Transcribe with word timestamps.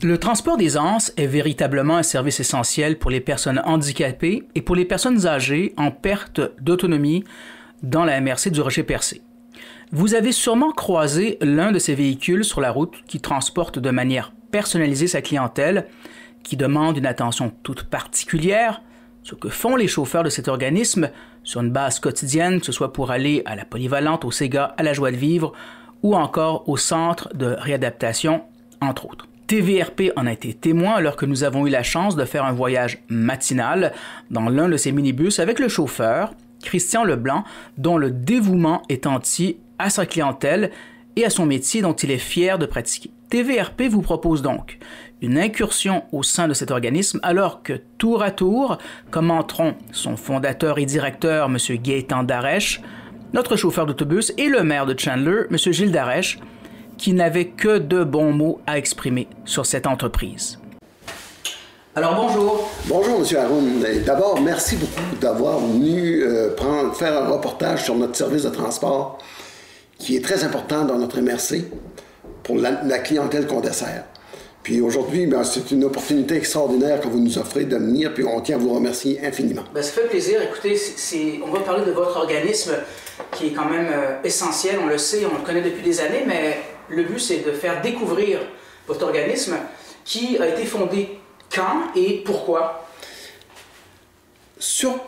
Le 0.00 0.16
transport 0.16 0.56
des 0.56 0.76
anses 0.76 1.12
est 1.16 1.26
véritablement 1.26 1.96
un 1.96 2.04
service 2.04 2.38
essentiel 2.38 3.00
pour 3.00 3.10
les 3.10 3.20
personnes 3.20 3.60
handicapées 3.64 4.44
et 4.54 4.62
pour 4.62 4.76
les 4.76 4.84
personnes 4.84 5.26
âgées 5.26 5.74
en 5.76 5.90
perte 5.90 6.40
d'autonomie 6.60 7.24
dans 7.82 8.04
la 8.04 8.20
MRC 8.20 8.50
du 8.52 8.60
Rocher-Percé. 8.60 9.22
Vous 9.90 10.14
avez 10.14 10.30
sûrement 10.30 10.70
croisé 10.70 11.36
l'un 11.40 11.72
de 11.72 11.80
ces 11.80 11.96
véhicules 11.96 12.44
sur 12.44 12.60
la 12.60 12.70
route 12.70 12.94
qui 13.08 13.18
transporte 13.18 13.80
de 13.80 13.90
manière 13.90 14.32
personnalisée 14.52 15.08
sa 15.08 15.20
clientèle, 15.20 15.88
qui 16.44 16.56
demande 16.56 16.96
une 16.96 17.06
attention 17.06 17.52
toute 17.64 17.82
particulière, 17.82 18.82
ce 19.24 19.34
que 19.34 19.48
font 19.48 19.74
les 19.74 19.88
chauffeurs 19.88 20.22
de 20.22 20.30
cet 20.30 20.46
organisme 20.46 21.10
sur 21.42 21.60
une 21.60 21.72
base 21.72 21.98
quotidienne, 21.98 22.60
que 22.60 22.66
ce 22.66 22.72
soit 22.72 22.92
pour 22.92 23.10
aller 23.10 23.42
à 23.46 23.56
la 23.56 23.64
polyvalente, 23.64 24.24
au 24.24 24.30
Sega, 24.30 24.76
à 24.76 24.84
la 24.84 24.92
joie 24.92 25.10
de 25.10 25.16
vivre 25.16 25.54
ou 26.04 26.14
encore 26.14 26.68
au 26.68 26.76
centre 26.76 27.34
de 27.34 27.56
réadaptation, 27.58 28.42
entre 28.80 29.06
autres. 29.06 29.27
TVRP 29.48 30.12
en 30.14 30.26
a 30.26 30.32
été 30.32 30.52
témoin 30.52 30.96
alors 30.96 31.16
que 31.16 31.24
nous 31.24 31.42
avons 31.42 31.66
eu 31.66 31.70
la 31.70 31.82
chance 31.82 32.16
de 32.16 32.24
faire 32.26 32.44
un 32.44 32.52
voyage 32.52 32.98
matinal 33.08 33.94
dans 34.30 34.50
l'un 34.50 34.68
de 34.68 34.76
ces 34.76 34.92
minibus 34.92 35.38
avec 35.38 35.58
le 35.58 35.68
chauffeur, 35.68 36.34
Christian 36.62 37.02
Leblanc, 37.02 37.44
dont 37.78 37.96
le 37.96 38.10
dévouement 38.10 38.82
est 38.90 39.06
entier 39.06 39.58
à 39.78 39.88
sa 39.88 40.04
clientèle 40.04 40.70
et 41.16 41.24
à 41.24 41.30
son 41.30 41.46
métier 41.46 41.80
dont 41.80 41.94
il 41.94 42.10
est 42.10 42.18
fier 42.18 42.58
de 42.58 42.66
pratiquer. 42.66 43.10
TVRP 43.30 43.84
vous 43.88 44.02
propose 44.02 44.42
donc 44.42 44.78
une 45.22 45.38
incursion 45.38 46.04
au 46.12 46.22
sein 46.22 46.46
de 46.46 46.52
cet 46.52 46.70
organisme 46.70 47.18
alors 47.22 47.62
que 47.62 47.72
tour 47.96 48.22
à 48.22 48.30
tour 48.30 48.76
commenteront 49.10 49.76
son 49.92 50.18
fondateur 50.18 50.78
et 50.78 50.84
directeur, 50.84 51.46
M. 51.46 51.56
Gaétan 51.82 52.22
Darèche, 52.22 52.82
notre 53.32 53.56
chauffeur 53.56 53.86
d'autobus 53.86 54.30
et 54.36 54.48
le 54.48 54.62
maire 54.62 54.84
de 54.84 54.98
Chandler, 54.98 55.44
M. 55.50 55.56
Gilles 55.56 55.92
Darèche, 55.92 56.38
qui 56.98 57.12
n'avait 57.12 57.46
que 57.46 57.78
de 57.78 58.04
bons 58.04 58.32
mots 58.32 58.60
à 58.66 58.76
exprimer 58.76 59.28
sur 59.44 59.64
cette 59.64 59.86
entreprise. 59.86 60.58
Alors 61.96 62.14
bonjour. 62.14 62.70
Bonjour, 62.86 63.20
M. 63.20 63.36
Haroun. 63.36 63.84
D'abord, 64.04 64.40
merci 64.40 64.76
beaucoup 64.76 65.16
d'avoir 65.20 65.58
venu 65.58 66.22
euh, 66.22 66.54
prendre, 66.54 66.94
faire 66.94 67.20
un 67.20 67.28
reportage 67.28 67.84
sur 67.84 67.96
notre 67.96 68.14
service 68.14 68.42
de 68.42 68.50
transport 68.50 69.18
qui 69.98 70.16
est 70.16 70.20
très 70.24 70.44
important 70.44 70.84
dans 70.84 70.96
notre 70.96 71.20
MRC 71.20 71.64
pour 72.44 72.56
la, 72.56 72.98
clientèle 72.98 73.46
qu'on 73.46 73.60
dessert. 73.60 74.04
Puis 74.62 74.80
aujourd'hui, 74.80 75.26
ben, 75.26 75.42
c'est 75.44 75.70
une 75.70 75.84
opportunité 75.84 76.36
extraordinaire 76.36 77.00
que 77.00 77.08
vous 77.08 77.18
nous 77.18 77.36
offrez 77.36 77.64
de 77.64 77.76
venir, 77.76 78.14
puis 78.14 78.24
on 78.24 78.40
tient 78.40 78.56
à 78.56 78.58
vous 78.58 78.72
remercier 78.74 79.20
infiniment. 79.24 79.64
Ben, 79.74 79.82
ça 79.82 79.90
fait 79.90 80.08
plaisir. 80.08 80.40
Écoutez, 80.40 80.78
on 81.44 81.50
va 81.50 81.60
parler 81.60 81.84
de 81.84 81.90
votre 81.90 82.16
organisme 82.16 82.74
qui 83.32 83.48
est 83.48 83.52
quand 83.52 83.68
même 83.68 83.88
euh, 83.92 84.22
essentiel, 84.22 84.76
on 84.82 84.86
le 84.86 84.98
sait, 84.98 85.26
on 85.26 85.36
le 85.36 85.44
connaît 85.44 85.62
depuis 85.62 85.82
des 85.82 86.00
années, 86.00 86.22
mais 86.26 86.58
le 86.88 87.02
but, 87.04 87.18
c'est 87.18 87.38
de 87.38 87.52
faire 87.52 87.80
découvrir 87.82 88.40
votre 88.86 89.04
organisme 89.04 89.56
qui 90.04 90.38
a 90.38 90.48
été 90.48 90.64
fondé 90.64 91.18
quand 91.54 91.94
et 91.94 92.22
pourquoi. 92.24 92.86
Sur, 94.58 94.98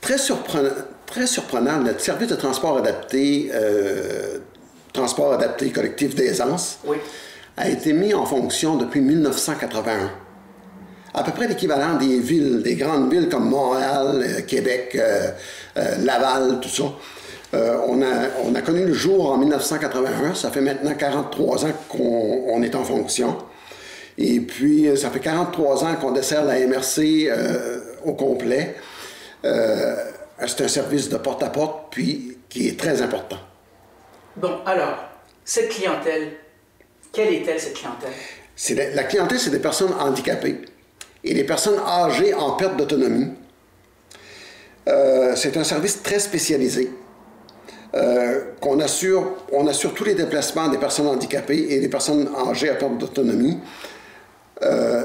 très, 0.00 0.18
surprenant, 0.18 0.70
très 1.06 1.26
surprenant, 1.26 1.78
notre 1.78 2.00
service 2.00 2.28
de 2.28 2.36
transport 2.36 2.78
adapté, 2.78 3.50
euh, 3.52 4.38
transport 4.92 5.32
adapté 5.32 5.70
collectif 5.70 6.14
d'aisance, 6.14 6.78
a 7.56 7.68
été 7.68 7.92
mis 7.92 8.14
en 8.14 8.26
fonction 8.26 8.76
depuis 8.76 9.00
1981. 9.00 10.10
À 11.16 11.22
peu 11.22 11.30
près 11.30 11.46
l'équivalent 11.46 11.94
des 11.94 12.18
villes, 12.18 12.62
des 12.62 12.74
grandes 12.74 13.12
villes 13.12 13.28
comme 13.28 13.48
Montréal, 13.48 14.22
euh, 14.22 14.40
Québec, 14.42 14.96
euh, 14.96 15.30
Laval, 16.02 16.58
tout 16.60 16.68
ça. 16.68 16.84
Euh, 17.52 17.78
on, 17.88 18.54
a, 18.54 18.62
connu 18.62 18.84
le 18.84 18.92
jour 18.92 19.30
en 19.30 19.38
1981. 19.38 20.34
Ça 20.34 20.50
fait 20.50 20.60
maintenant 20.60 20.94
43 20.94 21.66
ans 21.66 21.72
qu'on 21.88 22.62
est 22.62 22.74
en 22.74 22.84
fonction. 22.84 23.36
Et 24.16 24.40
puis, 24.40 24.88
euh, 24.88 24.96
ça 24.96 25.10
fait 25.10 25.20
43 25.20 25.84
ans 25.84 25.94
qu'on 25.96 26.12
dessert 26.12 26.44
la 26.44 26.58
MRC 26.66 27.28
euh, 27.28 27.80
au 28.04 28.14
complet. 28.14 28.76
c'est 29.42 30.60
un 30.62 30.68
service 30.68 31.08
de 31.08 31.16
porte-à-porte, 31.16 31.88
puis 31.90 32.38
qui 32.48 32.68
est 32.68 32.78
très 32.78 33.02
important. 33.02 33.38
Bon, 34.36 34.58
alors, 34.66 35.04
cette 35.44 35.68
clientèle, 35.68 36.32
quelle 37.12 37.32
est-elle, 37.34 37.60
cette 37.60 37.74
clientèle? 37.74 38.12
la 38.94 39.04
clientèle, 39.04 39.38
c'est 39.38 39.50
des 39.50 39.58
personnes 39.58 39.92
handicapées 39.98 40.62
et 41.22 41.34
des 41.34 41.44
personnes 41.44 41.78
âgées 41.86 42.34
en 42.34 42.52
perte 42.52 42.76
d'autonomie. 42.76 43.32
c'est 44.86 45.56
un 45.56 45.64
service 45.64 46.02
très 46.02 46.18
spécialisé. 46.18 46.90
Euh, 47.94 48.40
qu'on 48.60 48.80
assure, 48.80 49.36
on 49.52 49.68
assure 49.68 49.94
tous 49.94 50.02
les 50.02 50.14
déplacements 50.14 50.66
des 50.66 50.78
personnes 50.78 51.06
handicapées 51.06 51.66
et 51.70 51.78
des 51.78 51.88
personnes 51.88 52.28
âgées 52.48 52.68
à 52.68 52.74
perte 52.74 52.98
d'autonomie 52.98 53.60
euh, 54.62 55.04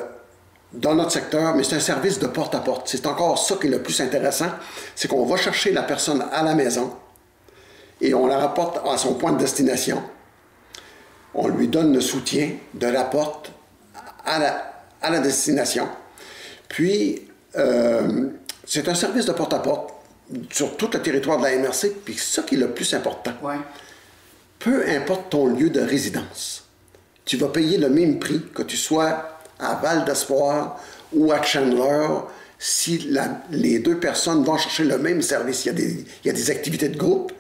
dans 0.74 0.96
notre 0.96 1.12
secteur, 1.12 1.56
mais 1.56 1.64
c'est 1.64 1.76
un 1.76 1.82
service 1.82 2.18
de 2.18 2.26
porte-à-porte. 2.26 2.88
C'est 2.88 3.06
encore 3.06 3.38
ça 3.38 3.58
qui 3.62 3.68
est 3.68 3.70
le 3.70 3.84
plus 3.84 4.02
intéressant, 4.02 4.50
c'est 4.96 5.08
qu'on 5.08 5.24
va 5.26 5.38
chercher 5.38 5.72
la 5.72 5.84
personne 5.84 6.26
à 6.32 6.42
la 6.42 6.56
maison 6.56 6.92
et 8.02 8.16
on 8.16 8.26
la 8.26 8.40
rapporte 8.40 8.80
à 8.88 8.98
son 8.98 9.14
point 9.14 9.34
de 9.34 9.38
destination. 9.38 10.02
On 11.36 11.48
lui 11.48 11.68
donne 11.68 11.94
le 11.94 12.02
soutien 12.02 12.54
de 12.74 12.88
la 12.88 13.04
porte 13.04 13.52
à 14.26 14.40
la, 15.10 15.20
destination. 15.20 15.88
Puis, 16.68 17.28
euh, 17.56 18.30
c'est 18.66 18.88
un 18.88 18.96
service 18.96 19.26
de 19.26 19.32
porte-à-porte 19.32 19.99
sur 20.52 20.78
tout 20.78 20.90
le 20.94 21.02
territoire 21.02 21.38
de 21.38 21.44
la 21.44 21.58
MRC, 21.58 21.92
puis 22.06 22.16
ça 22.16 22.44
qui 22.44 22.56
est 22.56 22.60
le 22.60 22.72
plus 22.72 22.94
important. 22.94 23.34
Peu 24.60 24.88
importe 24.90 25.30
ton 25.30 25.48
lieu 25.48 25.70
de 25.70 25.82
résidence, 25.82 26.66
tu 27.26 27.38
vas 27.38 27.48
payer 27.48 27.78
le 27.78 27.90
même 27.90 28.20
prix 28.20 28.42
que 28.54 28.64
tu 28.64 28.78
sois 28.78 29.40
à 29.60 29.76
Val 29.76 30.06
d'Espoir 30.06 30.80
ou 31.14 31.32
à 31.32 31.42
Chandler 31.42 32.08
si 32.58 33.10
les 33.52 33.80
deux 33.80 34.00
personnes 34.00 34.44
vont 34.44 34.58
chercher 34.58 34.84
le 34.84 34.98
même 34.98 35.22
service. 35.22 35.66
Il 35.66 35.68
y, 35.68 35.72
a 35.72 35.74
des, 35.74 36.06
il 36.24 36.28
y 36.28 36.30
a 36.30 36.34
des 36.34 36.52
activités 36.52 36.90
de 36.90 36.98
groupe. 36.98 37.32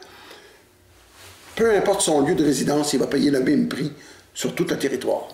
Peu 1.56 1.76
importe 1.76 2.02
son 2.02 2.26
lieu 2.26 2.36
de 2.36 2.46
résidence, 2.46 2.94
il 2.94 3.00
va 3.00 3.08
payer 3.08 3.30
le 3.30 3.42
même 3.42 3.68
prix 3.68 3.92
sur 4.34 4.56
tout 4.56 4.64
le 4.64 4.78
territoire. 4.78 5.28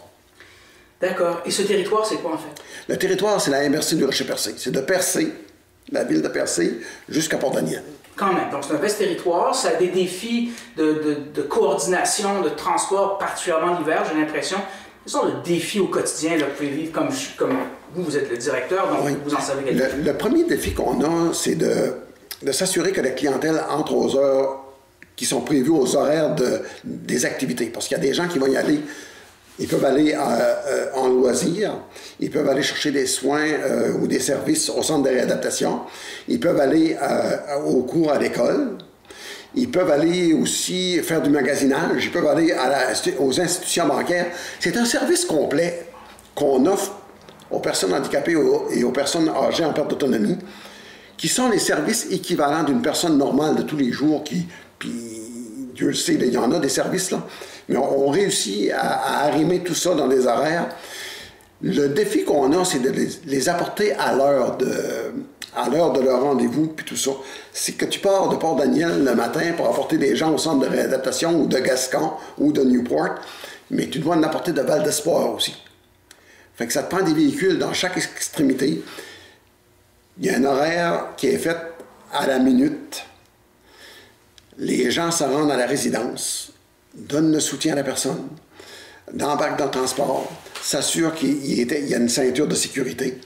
D'accord. 0.99 1.41
Et 1.45 1.51
ce 1.51 1.61
territoire, 1.61 2.05
c'est 2.05 2.15
quoi 2.15 2.33
en 2.33 2.37
fait? 2.37 2.61
Le 2.87 2.97
territoire, 2.97 3.39
c'est 3.39 3.51
la 3.51 3.69
MRC 3.69 3.95
du 3.95 4.05
Rocher-Percé. 4.05 4.55
C'est 4.57 4.71
de 4.71 4.79
Percé 4.79 5.31
la 5.91 6.03
ville 6.03 6.21
de 6.21 6.27
Percé 6.27 6.79
jusqu'à 7.09 7.37
Port-Daniel. 7.37 7.83
Quand 8.15 8.33
même. 8.33 8.49
Donc, 8.49 8.63
c'est 8.65 8.73
un 8.73 8.77
vaste 8.77 8.97
territoire. 8.97 9.53
Ça 9.53 9.69
a 9.69 9.75
des 9.75 9.87
défis 9.87 10.51
de, 10.77 11.41
coordination, 11.49 12.41
de 12.41 12.49
transport, 12.49 13.17
particulièrement 13.17 13.77
l'hiver, 13.77 14.03
j'ai 14.09 14.19
l'impression. 14.19 14.57
Quels 15.03 15.11
sont 15.11 15.25
les 15.25 15.53
défis 15.53 15.79
au 15.79 15.87
quotidien 15.87 16.37
là, 16.37 16.45
que 16.45 16.51
vous 16.51 16.55
pouvez 16.55 16.69
vivre 16.69 16.91
comme, 16.91 17.09
comme 17.37 17.57
vous, 17.93 18.03
vous 18.03 18.17
êtes 18.17 18.29
le 18.29 18.37
directeur, 18.37 18.87
donc 18.87 19.17
vous 19.23 19.35
en 19.35 19.39
savez 19.39 19.63
quelque 19.63 19.83
chose? 19.83 20.03
Le, 20.03 20.13
premier 20.13 20.45
défi 20.45 20.73
qu'on 20.73 21.01
a, 21.03 21.33
c'est 21.33 21.55
de, 21.55 21.93
de 22.41 22.51
s'assurer 22.51 22.91
que 22.91 23.01
la 23.01 23.11
clientèle 23.11 23.61
entre 23.69 23.93
aux 23.93 24.17
heures 24.17 24.63
qui 25.15 25.25
sont 25.25 25.41
prévues 25.41 25.69
aux 25.69 25.95
horaires 25.95 26.35
de, 26.35 26.61
des 26.83 27.25
activités. 27.25 27.67
Parce 27.67 27.87
qu'il 27.87 27.97
y 27.97 27.99
a 27.99 28.03
des 28.03 28.13
gens 28.13 28.27
qui 28.27 28.39
vont 28.39 28.47
y 28.47 28.57
aller 28.57 28.79
ils 29.59 29.67
peuvent 29.67 29.85
aller 29.85 30.13
euh, 30.13 30.19
euh, 30.19 30.85
en 30.95 31.07
loisir, 31.07 31.79
ils 32.19 32.29
peuvent 32.29 32.47
aller 32.49 32.61
chercher 32.61 32.91
des 32.91 33.05
soins 33.05 33.47
euh, 33.47 33.93
ou 33.93 34.07
des 34.07 34.19
services 34.19 34.69
au 34.69 34.83
centre 34.83 35.03
de 35.03 35.09
réadaptation, 35.09 35.81
ils 36.27 36.39
peuvent 36.39 36.59
aller 36.59 36.97
au 37.65 37.83
cours 37.83 38.11
à 38.11 38.17
l'école, 38.17 38.77
ils 39.55 39.71
peuvent 39.71 39.91
aller 39.91 40.33
aussi 40.33 40.99
faire 40.99 41.21
du 41.21 41.29
magasinage, 41.29 42.05
ils 42.05 42.11
peuvent 42.11 42.27
aller 42.27 42.53
aux 43.19 43.39
institutions 43.39 43.87
bancaires. 43.87 44.27
C'est 44.59 44.75
un 44.75 44.83
service 44.83 45.23
complet 45.23 45.87
qu'on 46.33 46.65
offre 46.65 46.93
aux 47.49 47.59
personnes 47.59 47.93
handicapées 47.93 48.35
et 48.73 48.83
aux 48.83 48.91
personnes 48.91 49.29
âgées 49.29 49.63
en 49.63 49.71
perte 49.71 49.89
d'autonomie, 49.91 50.37
qui 51.15 51.29
sont 51.29 51.49
les 51.49 51.59
services 51.59 52.07
équivalents 52.11 52.63
d'une 52.63 52.81
personne 52.81 53.17
normale 53.17 53.55
de 53.55 53.61
tous 53.61 53.77
les 53.77 53.93
jours 53.93 54.25
qui, 54.25 54.45
puis 54.77 54.91
Dieu 55.73 55.87
le 55.87 55.93
sait, 55.93 56.15
il 56.15 56.33
y 56.33 56.37
en 56.37 56.51
a 56.51 56.59
des 56.59 56.69
services 56.69 57.11
là, 57.11 57.25
mais 57.69 57.77
on, 57.77 58.09
réussit 58.09 58.71
à, 58.71 59.25
arrimer 59.25 59.61
tout 59.61 59.75
ça 59.75 59.93
dans 59.95 60.07
des 60.07 60.27
horaires. 60.27 60.69
Le 61.61 61.87
défi 61.87 62.23
qu'on 62.23 62.51
a, 62.59 62.65
c'est 62.65 62.79
de 62.79 62.93
les, 63.25 63.49
apporter 63.49 63.93
à 63.93 64.13
l'heure 64.13 64.57
de, 64.57 66.01
leur 66.01 66.21
rendez-vous, 66.21 66.67
puis 66.67 66.85
tout 66.85 66.97
ça. 66.97 67.11
C'est 67.53 67.73
que 67.73 67.85
tu 67.85 67.99
pars 67.99 68.29
de 68.29 68.35
Port-Daniel 68.35 69.03
le 69.03 69.15
matin 69.15 69.53
pour 69.55 69.67
apporter 69.67 69.97
des 69.97 70.15
gens 70.15 70.33
au 70.33 70.37
centre 70.37 70.59
de 70.59 70.71
réadaptation 70.71 71.41
ou 71.41 71.47
de 71.47 71.57
Gascon 71.57 72.11
ou 72.37 72.51
de 72.51 72.61
Newport, 72.61 73.15
mais 73.71 73.87
tu 73.87 73.99
dois 73.99 74.15
en 74.15 74.23
apporter 74.23 74.51
de 74.51 74.61
Val 74.61 74.83
d'Espoir 74.83 75.33
aussi. 75.33 75.55
Fait 76.55 76.67
que 76.67 76.73
ça 76.73 76.83
te 76.83 76.93
prend 76.93 77.03
des 77.03 77.13
véhicules 77.13 77.57
dans 77.57 77.73
chaque 77.73 77.97
extrémité. 77.97 78.83
Il 80.19 80.25
y 80.25 80.29
a 80.29 80.37
un 80.37 80.43
horaire 80.43 81.07
qui 81.17 81.27
est 81.27 81.37
fait 81.37 81.57
à 82.13 82.27
la 82.27 82.39
minute. 82.39 83.03
Les 84.57 84.89
gens 84.91 85.11
se 85.11 85.23
rendent 85.23 85.51
à 85.51 85.57
la 85.57 85.65
résidence 85.65 86.54
donne 86.95 87.31
le 87.31 87.39
soutien 87.39 87.73
à 87.73 87.75
la 87.75 87.83
personne, 87.83 88.27
embarque 89.21 89.57
dans 89.57 89.65
le 89.65 89.71
transport, 89.71 90.31
s'assure 90.61 91.13
qu'il 91.13 91.45
y 91.45 91.93
a 91.93 91.97
une 91.97 92.09
ceinture 92.09 92.47
de 92.47 92.55
sécurité. 92.55 93.19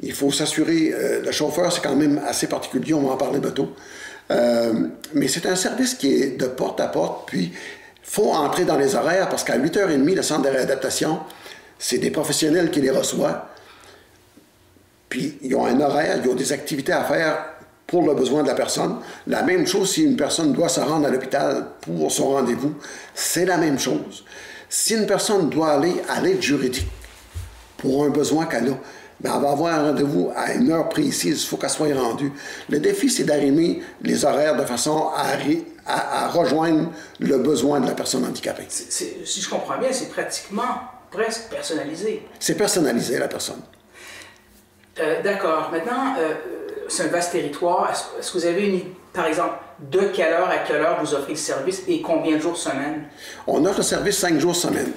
Il 0.00 0.12
faut 0.12 0.30
s'assurer, 0.30 0.92
euh, 0.92 1.22
le 1.22 1.32
chauffeur, 1.32 1.72
c'est 1.72 1.82
quand 1.82 1.96
même 1.96 2.20
assez 2.26 2.46
particulier, 2.46 2.94
on 2.94 3.02
va 3.02 3.14
en 3.14 3.16
parler 3.16 3.40
bientôt. 3.40 3.74
Euh, 4.30 4.88
mais 5.14 5.28
c'est 5.28 5.46
un 5.46 5.56
service 5.56 5.94
qui 5.94 6.12
est 6.12 6.38
de 6.38 6.46
porte 6.46 6.80
à 6.80 6.88
porte, 6.88 7.28
puis 7.28 7.52
il 7.52 8.10
faut 8.10 8.32
entrer 8.32 8.64
dans 8.64 8.76
les 8.76 8.94
horaires 8.94 9.28
parce 9.28 9.44
qu'à 9.44 9.58
8h30, 9.58 10.14
le 10.14 10.22
centre 10.22 10.42
de 10.42 10.48
réadaptation 10.48 11.20
C'est 11.78 11.98
des 11.98 12.10
professionnels 12.10 12.70
qui 12.70 12.80
les 12.80 12.90
reçoivent. 12.90 13.42
Puis 15.08 15.38
ils 15.42 15.54
ont 15.54 15.64
un 15.64 15.80
horaire, 15.80 16.20
ils 16.22 16.28
ont 16.28 16.34
des 16.34 16.52
activités 16.52 16.92
à 16.92 17.04
faire 17.04 17.44
pour 17.88 18.06
le 18.06 18.14
besoin 18.14 18.42
de 18.42 18.48
la 18.48 18.54
personne. 18.54 18.98
La 19.26 19.42
même 19.42 19.66
chose 19.66 19.92
si 19.92 20.04
une 20.04 20.16
personne 20.16 20.52
doit 20.52 20.68
se 20.68 20.78
rendre 20.78 21.08
à 21.08 21.10
l'hôpital 21.10 21.66
pour 21.80 22.12
son 22.12 22.28
rendez-vous, 22.32 22.74
c'est 23.14 23.46
la 23.46 23.56
même 23.56 23.78
chose. 23.78 24.24
Si 24.68 24.94
une 24.94 25.06
personne 25.06 25.48
doit 25.48 25.72
aller 25.72 25.94
à 26.08 26.20
l'aide 26.20 26.42
juridique 26.42 26.86
pour 27.78 28.04
un 28.04 28.10
besoin 28.10 28.44
qu'elle 28.44 28.68
a, 28.68 28.78
ben, 29.20 29.32
elle 29.34 29.42
va 29.42 29.50
avoir 29.50 29.74
un 29.74 29.82
rendez-vous 29.88 30.30
à 30.36 30.52
une 30.52 30.70
heure 30.70 30.88
précise, 30.88 31.42
il 31.42 31.46
faut 31.46 31.56
qu'elle 31.56 31.70
soit 31.70 31.92
rendue. 31.94 32.30
Le 32.68 32.78
défi, 32.78 33.10
c'est 33.10 33.24
d'arrimer 33.24 33.82
les 34.02 34.24
horaires 34.24 34.56
de 34.56 34.64
façon 34.64 35.08
à, 35.16 35.24
à, 35.86 36.28
rejoindre 36.28 36.92
le 37.18 37.38
besoin 37.38 37.80
de 37.80 37.86
la 37.86 37.94
personne 37.94 38.24
handicapée. 38.24 38.66
si 38.68 39.40
je 39.40 39.48
comprends 39.48 39.78
bien, 39.78 39.88
c'est 39.90 40.10
pratiquement 40.10 40.82
presque 41.10 41.48
personnalisé. 41.48 42.22
C'est 42.38 42.54
personnalisé, 42.54 43.18
la 43.18 43.28
personne. 43.28 43.62
Euh, 45.00 45.22
d'accord. 45.22 45.70
Maintenant, 45.72 46.14
euh, 46.18 46.34
c'est 46.88 47.04
un 47.04 47.08
vaste 47.08 47.32
territoire. 47.32 47.90
Est-ce 48.18 48.32
que 48.32 48.38
vous 48.38 48.46
avez 48.46 48.66
une 48.66 48.80
par 49.18 49.26
exemple, 49.26 49.54
de 49.80 50.00
quelle 50.14 50.32
heure 50.32 50.48
à 50.48 50.58
quelle 50.58 50.80
heure 50.80 50.98
vous 51.02 51.12
offrez 51.12 51.32
le 51.32 51.38
service 51.38 51.82
et 51.88 52.00
combien 52.00 52.36
de 52.36 52.40
jours 52.40 52.56
semaine? 52.56 53.04
On 53.48 53.64
offre 53.64 53.78
le 53.78 53.82
service 53.82 54.18
cinq 54.18 54.38
jours 54.38 54.54
semaine. 54.54 54.92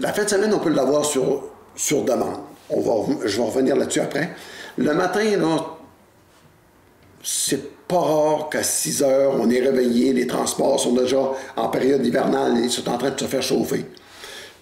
La 0.00 0.12
fin 0.12 0.24
de 0.24 0.28
semaine, 0.28 0.52
on 0.52 0.58
peut 0.58 0.70
l'avoir 0.70 1.04
sur, 1.04 1.44
sur 1.76 2.02
demande. 2.02 2.40
Je 2.70 3.36
vais 3.36 3.42
revenir 3.42 3.76
là-dessus 3.76 4.00
après. 4.00 4.30
Le 4.76 4.92
matin, 4.94 5.20
c'est 7.22 7.86
pas 7.86 8.00
rare 8.00 8.48
qu'à 8.48 8.64
6 8.64 9.02
heures, 9.02 9.34
on 9.38 9.48
est 9.50 9.60
réveillé, 9.60 10.12
les 10.12 10.26
transports 10.26 10.80
sont 10.80 10.94
déjà 10.94 11.30
en 11.56 11.68
période 11.68 12.04
hivernale 12.04 12.58
et 12.58 12.62
ils 12.62 12.70
sont 12.72 12.88
en 12.88 12.98
train 12.98 13.10
de 13.10 13.20
se 13.20 13.26
faire 13.26 13.42
chauffer 13.42 13.84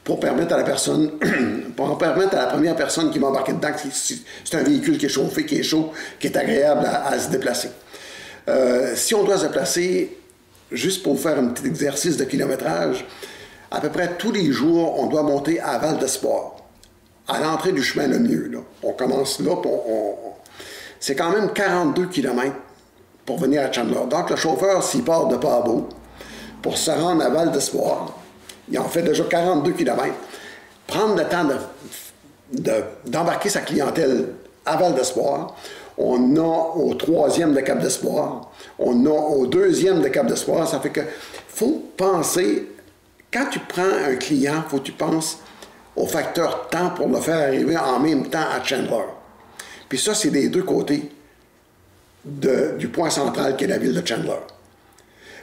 pour 0.04 0.18
permettre 0.20 0.54
à 0.54 0.56
la 0.56 0.64
personne, 0.64 1.12
pour 1.76 1.98
permettre 1.98 2.34
à 2.34 2.42
la 2.42 2.46
première 2.46 2.76
personne 2.76 3.10
qui 3.10 3.18
va 3.18 3.28
embarquer 3.28 3.52
dedans, 3.52 3.68
c'est 3.92 4.56
un 4.56 4.62
véhicule 4.62 4.98
qui 4.98 5.06
est 5.06 5.10
chauffé, 5.10 5.44
qui 5.44 5.56
est 5.56 5.62
chaud, 5.62 5.92
qui 6.18 6.28
est 6.28 6.36
agréable 6.36 6.86
à, 6.86 7.18
se 7.18 7.30
déplacer. 7.30 7.70
Euh, 8.48 8.92
si 8.96 9.14
on 9.14 9.24
doit 9.24 9.38
se 9.38 9.46
déplacer, 9.46 10.16
juste 10.72 11.02
pour 11.02 11.18
faire 11.20 11.38
un 11.38 11.48
petit 11.48 11.66
exercice 11.66 12.16
de 12.16 12.24
kilométrage, 12.24 13.04
à 13.70 13.80
peu 13.80 13.90
près 13.90 14.16
tous 14.16 14.32
les 14.32 14.50
jours, 14.50 14.98
on 14.98 15.06
doit 15.06 15.22
monter 15.22 15.60
à 15.60 15.78
Val 15.78 15.98
d'Espoir, 15.98 16.56
à 17.28 17.38
l'entrée 17.40 17.72
du 17.72 17.82
chemin 17.82 18.08
le 18.08 18.18
mieux. 18.18 18.50
On 18.82 18.92
commence 18.92 19.40
là, 19.40 19.56
c'est 20.98 21.14
quand 21.14 21.30
même 21.30 21.52
42 21.52 22.06
km 22.06 22.54
pour 23.24 23.38
venir 23.38 23.62
à 23.62 23.72
Chandler. 23.72 24.06
Donc 24.10 24.30
le 24.30 24.36
chauffeur, 24.36 24.82
s'il 24.82 25.04
part 25.04 25.28
de 25.28 25.36
Pabot 25.36 25.88
pour 26.62 26.76
se 26.76 26.90
rendre 26.90 27.24
à 27.24 27.30
Val 27.30 27.52
d'Espoir, 27.52 28.19
il 28.68 28.78
en 28.78 28.88
fait 28.88 29.02
déjà 29.02 29.24
42 29.24 29.72
km. 29.72 30.14
Prendre 30.86 31.16
le 31.16 31.24
temps 31.24 31.48
d'embarquer 33.06 33.48
sa 33.48 33.60
clientèle 33.60 34.28
à 34.66 34.76
Val 34.76 34.94
d'Espoir. 34.94 35.56
On 35.96 36.36
a 36.36 36.76
au 36.76 36.94
troisième 36.94 37.54
de 37.54 37.60
Cap 37.60 37.78
d'Espoir. 37.80 38.50
On 38.78 39.06
a 39.06 39.10
au 39.10 39.46
deuxième 39.46 40.00
de 40.02 40.08
Cap 40.08 40.26
d'Espoir. 40.26 40.66
Ça 40.66 40.80
fait 40.80 40.90
que 40.90 41.02
faut 41.48 41.90
penser, 41.96 42.68
quand 43.32 43.46
tu 43.50 43.58
prends 43.60 43.82
un 43.82 44.16
client, 44.16 44.64
faut 44.68 44.78
que 44.78 44.84
tu 44.84 44.92
penses 44.92 45.38
au 45.94 46.06
facteur 46.06 46.68
temps 46.68 46.90
pour 46.90 47.08
le 47.08 47.20
faire 47.20 47.48
arriver 47.48 47.76
en 47.76 47.98
même 47.98 48.28
temps 48.28 48.38
à 48.38 48.62
Chandler. 48.64 49.04
Puis 49.88 49.98
ça, 49.98 50.14
c'est 50.14 50.30
des 50.30 50.48
deux 50.48 50.62
côtés 50.62 51.10
du 52.24 52.88
point 52.88 53.10
central 53.10 53.56
qui 53.56 53.64
est 53.64 53.68
la 53.68 53.78
ville 53.78 53.94
de 53.94 54.06
Chandler. 54.06 54.40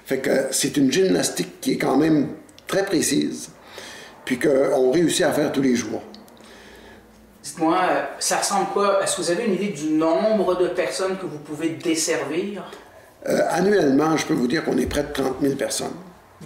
Fait 0.05 0.19
que 0.19 0.47
c'est 0.51 0.77
une 0.77 0.91
gymnastique 0.91 1.59
qui 1.61 1.73
est 1.73 1.77
quand 1.77 1.97
même 1.97 2.29
très 2.67 2.85
précise, 2.85 3.49
puis 4.25 4.37
qu'on 4.37 4.91
réussit 4.91 5.25
à 5.25 5.31
faire 5.31 5.51
tous 5.51 5.61
les 5.61 5.75
jours. 5.75 6.01
Dites-moi, 7.47 7.79
euh, 7.81 8.03
ça 8.19 8.37
ressemble 8.37 8.67
quoi? 8.73 9.01
Est-ce 9.01 9.15
que 9.15 9.21
vous 9.21 9.31
avez 9.31 9.45
une 9.45 9.53
idée 9.53 9.69
du 9.69 9.91
nombre 9.91 10.55
de 10.55 10.67
personnes 10.67 11.17
que 11.17 11.25
vous 11.25 11.39
pouvez 11.39 11.69
desservir? 11.69 12.69
Euh, 13.25 13.39
annuellement, 13.49 14.17
je 14.17 14.25
peux 14.25 14.33
vous 14.33 14.47
dire 14.47 14.65
qu'on 14.65 14.77
est 14.77 14.85
près 14.85 15.03
de 15.03 15.13
30 15.13 15.37
000 15.41 15.55
personnes. 15.55 15.93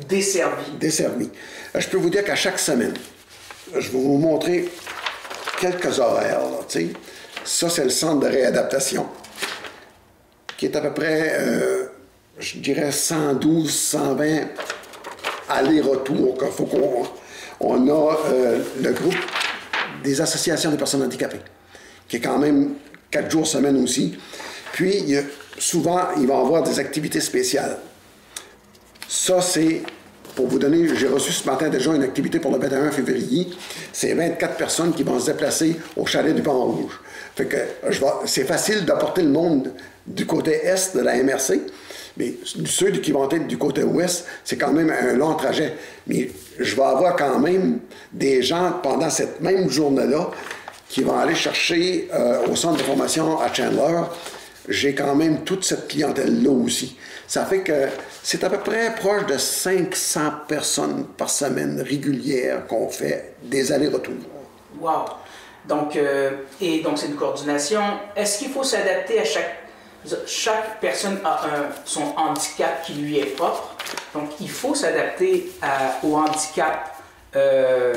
Desservies? 0.07 0.77
Desservies. 0.79 1.31
Euh, 1.75 1.79
je 1.79 1.89
peux 1.89 1.97
vous 1.97 2.11
dire 2.11 2.23
qu'à 2.23 2.35
chaque 2.35 2.59
semaine, 2.59 2.93
je 3.73 3.89
vais 3.89 3.97
vous 3.97 4.17
montrer 4.17 4.69
quelques 5.59 5.99
horaires. 5.99 6.41
ça, 7.45 7.67
c'est 7.67 7.83
le 7.83 7.89
centre 7.89 8.19
de 8.19 8.27
réadaptation, 8.27 9.07
qui 10.55 10.67
est 10.67 10.75
à 10.75 10.81
peu 10.81 10.93
près, 10.93 11.35
je 12.37 12.59
dirais, 12.59 12.91
112, 12.91 13.73
120 13.73 14.47
aller-retour. 15.53 16.37
faut 16.51 16.65
qu'on 16.65 17.03
on 17.59 17.87
a 17.87 18.17
euh, 18.31 18.59
le 18.81 18.91
groupe 18.91 19.15
des 20.03 20.19
associations 20.19 20.71
des 20.71 20.77
personnes 20.77 21.03
handicapées, 21.03 21.41
qui 22.07 22.17
est 22.17 22.21
quand 22.21 22.39
même 22.39 22.73
quatre 23.09 23.29
jours 23.29 23.45
semaine 23.45 23.81
aussi. 23.83 24.17
Puis, 24.73 25.15
souvent, 25.57 25.99
il 26.17 26.27
va 26.27 26.35
y 26.35 26.37
avoir 26.37 26.63
des 26.63 26.79
activités 26.79 27.21
spéciales. 27.21 27.77
Ça, 29.07 29.41
c'est, 29.41 29.81
pour 30.35 30.47
vous 30.47 30.57
donner, 30.57 30.87
j'ai 30.95 31.07
reçu 31.07 31.31
ce 31.31 31.45
matin 31.45 31.69
déjà 31.69 31.93
une 31.93 32.03
activité 32.03 32.39
pour 32.39 32.51
le 32.51 32.57
21 32.57 32.91
février. 32.91 33.47
C'est 33.91 34.13
24 34.13 34.55
personnes 34.55 34.93
qui 34.93 35.03
vont 35.03 35.19
se 35.19 35.27
déplacer 35.27 35.75
au 35.97 36.05
chalet 36.05 36.33
du. 36.33 37.01
Fait 37.35 37.45
que 37.45 37.57
c'est 38.25 38.45
facile 38.45 38.85
d'apporter 38.85 39.21
le 39.21 39.29
monde 39.29 39.71
du 40.07 40.25
côté 40.25 40.65
est 40.65 40.95
de 40.95 41.01
la 41.01 41.21
MRC. 41.21 41.59
Mais 42.17 42.33
ceux 42.65 42.91
qui 42.91 43.11
vont 43.11 43.29
être 43.29 43.47
du 43.47 43.57
côté 43.57 43.83
ouest, 43.83 44.25
c'est 44.43 44.57
quand 44.57 44.73
même 44.73 44.89
un 44.89 45.13
long 45.13 45.35
trajet. 45.35 45.75
Mais 46.07 46.29
je 46.59 46.75
vais 46.75 46.83
avoir 46.83 47.15
quand 47.15 47.39
même 47.39 47.79
des 48.11 48.41
gens 48.41 48.73
pendant 48.83 49.09
cette 49.09 49.41
même 49.41 49.69
journée-là 49.69 50.31
qui 50.89 51.03
vont 51.03 51.17
aller 51.17 51.35
chercher 51.35 52.09
euh, 52.13 52.47
au 52.47 52.55
centre 52.55 52.77
de 52.77 52.83
formation 52.83 53.39
à 53.39 53.53
Chandler. 53.53 54.01
J'ai 54.67 54.93
quand 54.93 55.15
même 55.15 55.43
toute 55.43 55.63
cette 55.63 55.87
clientèle-là 55.87 56.51
aussi. 56.51 56.97
Ça 57.27 57.45
fait 57.45 57.61
que 57.61 57.87
c'est 58.21 58.43
à 58.43 58.49
peu 58.49 58.57
près 58.57 58.93
proche 58.95 59.25
de 59.25 59.37
500 59.37 60.19
personnes 60.47 61.05
par 61.17 61.29
semaine 61.29 61.81
régulière 61.81 62.67
qu'on 62.67 62.89
fait 62.89 63.35
des 63.41 63.71
allers-retours. 63.71 64.13
Wow! 64.79 65.05
Donc, 65.67 65.95
euh, 65.95 66.31
et 66.59 66.81
donc 66.81 66.97
c'est 66.97 67.07
une 67.07 67.15
coordination. 67.15 67.81
Est-ce 68.15 68.39
qu'il 68.39 68.49
faut 68.49 68.63
s'adapter 68.63 69.19
à 69.19 69.23
chaque 69.23 69.60
chaque 70.25 70.79
personne 70.79 71.19
a 71.23 71.69
son 71.85 72.13
handicap 72.17 72.83
qui 72.85 72.93
lui 72.93 73.19
est 73.19 73.35
propre. 73.35 73.75
Donc, 74.13 74.29
il 74.39 74.49
faut 74.49 74.75
s'adapter 74.75 75.51
au 76.03 76.15
handicap 76.15 76.95
euh, 77.35 77.95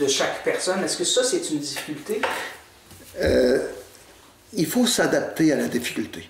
de, 0.00 0.06
chaque 0.06 0.42
personne. 0.44 0.82
Est-ce 0.84 0.96
que 0.96 1.04
ça, 1.04 1.22
c'est 1.24 1.50
une 1.50 1.58
difficulté? 1.58 2.22
Euh, 3.20 3.68
il 4.54 4.66
faut 4.66 4.86
s'adapter 4.86 5.52
à 5.52 5.56
la 5.56 5.68
difficulté. 5.68 6.28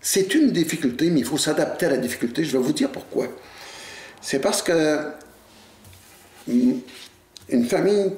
C'est 0.00 0.34
une 0.34 0.52
difficulté, 0.52 1.10
mais 1.10 1.20
il 1.20 1.26
faut 1.26 1.38
s'adapter 1.38 1.86
à 1.86 1.90
la 1.90 1.96
difficulté. 1.96 2.44
Je 2.44 2.56
vais 2.56 2.62
vous 2.62 2.72
dire 2.72 2.90
pourquoi. 2.90 3.26
C'est 4.20 4.38
parce 4.38 4.62
que 4.62 5.10
une 6.48 7.68
famille 7.68 8.12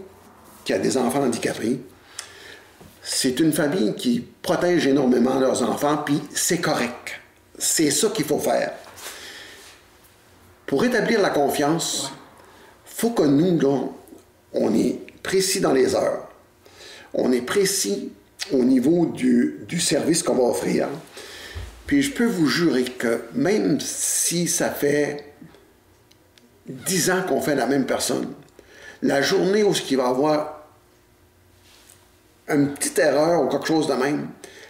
qui 0.65 0.73
a 0.75 0.79
des 0.79 0.97
enfants 0.99 1.23
handicapés, 1.23 1.81
c'est 3.03 3.41
une 3.41 3.53
famille 3.53 3.95
qui 3.95 4.25
protège 4.43 4.87
énormément 4.87 5.39
leurs 5.39 5.63
enfants, 5.63 5.99
puis 6.05 6.21
c'est 6.35 6.59
correct. 6.59 7.21
C'est 7.59 7.91
ça 7.91 8.09
qu'il 8.09 8.25
faut 8.25 8.39
faire. 8.39 8.73
Pour 10.67 10.85
établir 10.85 11.21
la 11.21 11.31
confiance, 11.31 12.13
il 12.87 12.95
faut 12.95 13.11
que 13.11 13.23
nous, 13.23 13.93
on 14.53 14.75
est 14.75 14.99
précis 15.23 15.61
dans 15.61 15.73
les 15.73 15.95
heures. 15.95 16.29
On 17.15 17.33
est 17.33 17.41
précis 17.41 18.13
au 18.53 18.65
niveau 18.65 19.07
du, 19.07 19.61
du 19.67 19.81
service 19.81 20.23
qu'on 20.23 20.35
va 20.35 20.45
offrir. 20.45 20.89
Puis 21.87 22.03
je 22.03 22.13
peux 22.13 22.27
vous 22.27 22.47
jurer 22.47 22.85
que 22.85 23.23
même 23.35 23.81
si 23.81 24.47
ça 24.47 24.71
fait 24.71 25.33
dix 26.67 27.11
ans 27.11 27.23
qu'on 27.27 27.41
fait 27.41 27.55
la 27.55 27.67
même 27.67 27.87
personne, 27.87 28.29
la 29.03 29.23
journée 29.23 29.63
où 29.63 29.75
ce 29.75 29.83
qui 29.83 29.97
va 29.97 30.09
avoir 30.09 30.58
une 32.51 32.75
petite 32.75 32.99
erreur 32.99 33.43
ou 33.43 33.49
quelque 33.49 33.67
chose 33.67 33.87
de 33.87 33.95
même, 33.95 34.29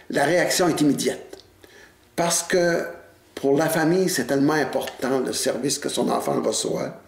la 0.09 0.23
réaction 0.23 0.67
est 0.67 0.81
immédiate. 0.81 1.37
Parce 2.15 2.43
que 2.43 2.85
pour 3.35 3.57
la 3.57 3.69
famille, 3.69 4.09
c'est 4.09 4.25
tellement 4.25 4.53
important 4.53 5.19
le 5.19 5.33
service 5.33 5.79
que 5.79 5.89
son 5.89 6.09
enfant 6.09 6.41
reçoit 6.41 7.01